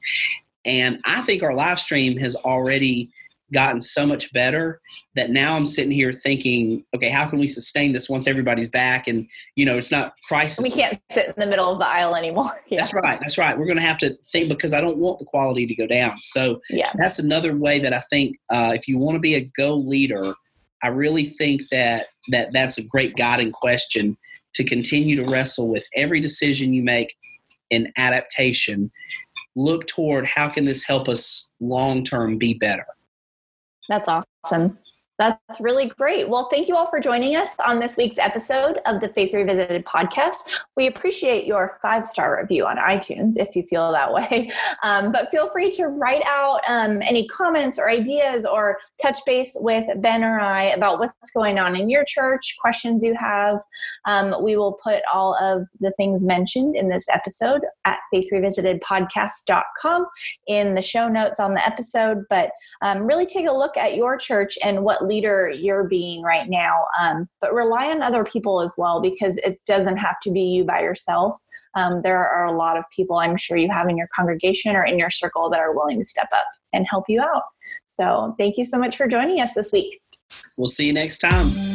And 0.65 1.01
i 1.05 1.23
think 1.23 1.43
our 1.43 1.55
live 1.55 1.81
stream 1.81 2.17
has 2.19 2.37
already 2.37 3.11
gotten 3.53 3.81
so 3.81 4.07
much 4.07 4.33
better 4.33 4.81
that 5.15 5.31
now 5.31 5.57
I'm 5.57 5.67
sitting 5.67 5.91
here 5.91 6.13
thinking, 6.13 6.85
okay, 6.95 7.09
how 7.09 7.29
can 7.29 7.39
we 7.39 7.49
sustain 7.49 7.93
this 7.93 8.09
once 8.09 8.27
everybody's 8.27 8.69
back 8.69 9.07
and 9.07 9.29
you 9.57 9.65
know 9.65 9.77
it's 9.77 9.91
not 9.91 10.15
crisis. 10.27 10.65
We 10.65 10.71
can't 10.71 11.01
sit 11.13 11.27
in 11.27 11.35
the 11.37 11.47
middle 11.47 11.71
of 11.71 11.79
the 11.79 11.87
aisle 11.87 12.15
anymore. 12.15 12.51
Yeah. 12.71 12.81
That's 12.81 12.95
right. 12.95 13.21
That's 13.21 13.39
right. 13.39 13.57
We're 13.57 13.67
going 13.67 13.77
to 13.77 13.83
have 13.83 13.99
to 13.99 14.17
think 14.33 14.49
because 14.49 14.73
I 14.73 14.81
don't 14.81 14.97
want 14.97 15.21
the 15.21 15.27
quality 15.27 15.67
to 15.67 15.75
go 15.77 15.87
down. 15.87 16.17
So 16.23 16.61
yeah. 16.71 16.91
that's 16.97 17.21
another 17.21 17.57
way 17.57 17.79
that 17.79 17.93
I 17.93 18.01
think 18.11 18.37
uh, 18.51 18.73
if 18.75 18.89
you 18.89 18.99
want 18.99 19.15
to 19.15 19.21
be 19.21 19.35
a 19.35 19.49
go 19.57 19.77
leader, 19.77 20.35
I 20.83 20.89
really 20.89 21.27
think 21.39 21.63
that 21.71 22.07
that 22.31 22.53
that's 22.53 22.79
a 22.79 22.83
great 22.83 23.17
guiding 23.17 23.53
question 23.53 24.17
to 24.55 24.65
continue 24.65 25.17
to 25.17 25.31
wrestle 25.31 25.71
with 25.71 25.87
every 25.95 26.21
decision 26.21 26.73
you 26.73 26.83
make 26.83 27.15
in 27.71 27.93
adaptation. 27.97 28.91
Look 29.57 29.87
toward 29.87 30.27
how 30.27 30.49
can 30.49 30.65
this 30.65 30.85
help 30.85 31.09
us 31.09 31.51
long 31.61 32.03
term 32.03 32.39
be 32.39 32.55
better. 32.55 32.87
That's 33.89 34.09
awesome. 34.09 34.79
That's 35.17 35.61
really 35.61 35.87
great. 35.87 36.29
Well, 36.29 36.49
thank 36.51 36.67
you 36.67 36.75
all 36.75 36.89
for 36.89 36.99
joining 36.99 37.37
us 37.37 37.55
on 37.65 37.79
this 37.79 37.97
week's 37.97 38.19
episode 38.19 38.81
of 38.85 39.01
the 39.01 39.09
Faith 39.09 39.33
Revisited 39.33 39.85
podcast. 39.85 40.39
We 40.77 40.89
appreciate 40.89 41.47
your 41.47 41.79
five 41.81 42.05
star 42.05 42.41
review 42.41 42.67
on 42.67 42.79
iTunes 42.79 43.35
if 43.37 43.55
you 43.55 43.63
feel 43.63 43.93
that 43.93 44.13
way. 44.13 44.51
Um, 44.83 45.13
but 45.13 45.31
feel 45.31 45.49
free 45.49 45.71
to 45.73 45.87
write 45.87 46.23
out 46.27 46.61
um, 46.69 47.01
any 47.01 47.27
comments 47.29 47.79
or 47.79 47.89
ideas 47.89 48.45
or 48.45 48.79
touch 49.01 49.19
base 49.25 49.57
with 49.59 49.87
Ben 50.03 50.23
or 50.23 50.39
I 50.41 50.65
about 50.65 50.99
what's 50.99 51.31
going 51.31 51.59
on 51.59 51.75
in 51.75 51.89
your 51.89 52.05
church, 52.05 52.57
questions 52.61 53.03
you 53.03 53.15
have. 53.15 53.61
Um, 54.05 54.35
we 54.43 54.57
will 54.57 54.73
put 54.73 55.03
all 55.13 55.37
of 55.41 55.67
the 55.81 55.93
things 55.93 56.27
mentioned 56.27 56.77
in 56.77 56.89
this 56.89 57.07
episode 57.09 57.63
at 57.85 57.99
faithrevisitedpodcast.com 58.13 60.07
in 60.47 60.75
the 60.75 60.83
show 60.83 61.09
notes 61.09 61.41
on 61.41 61.55
the 61.55 61.67
episode. 61.67 62.25
But 62.29 62.51
um, 62.83 63.05
really 63.05 63.27
take 63.27 63.49
a 63.49 63.53
look 63.53 63.77
at 63.77 63.97
your 63.97 64.17
church 64.17 64.57
and 64.63 64.83
what 64.83 65.07
leader 65.07 65.51
you're 65.51 65.85
being 65.85 66.23
right 66.23 66.49
now. 66.49 66.85
Um, 67.01 67.29
but 67.41 67.53
rely 67.53 67.91
on 67.91 68.03
other 68.03 68.25
people 68.25 68.61
as 68.61 68.75
well 68.79 69.01
because 69.01 69.37
it 69.39 69.61
doesn't 69.67 69.97
have 69.97 70.21
to 70.23 70.31
be 70.31 70.41
you 70.41 70.65
by 70.65 70.81
yourself. 70.81 71.41
Um, 71.75 72.03
there 72.03 72.27
are 72.29 72.47
a 72.47 72.57
lot 72.57 72.77
of 72.77 72.85
people 72.95 73.17
I'm 73.17 73.37
sure 73.37 73.57
you 73.57 73.71
have 73.71 73.89
in 73.89 73.97
your 73.97 74.09
congregation 74.15 74.77
or 74.77 74.85
in 74.85 74.99
your 74.99 75.11
circle 75.11 75.51
that 75.51 75.61
are 75.61 75.75
willing 75.75 75.99
to 75.99 76.05
step 76.05 76.29
up 76.33 76.47
and 76.73 76.87
help 76.89 77.05
you 77.09 77.21
out. 77.21 77.43
So 77.89 78.35
thank 78.39 78.57
you 78.57 78.65
so 78.65 78.79
much 78.79 78.97
for 78.97 79.07
joining 79.07 79.41
us 79.41 79.55
this 79.55 79.73
week. 79.73 80.01
We'll 80.57 80.69
see 80.69 80.87
you 80.87 80.93
next 80.93 81.19
time. 81.19 81.74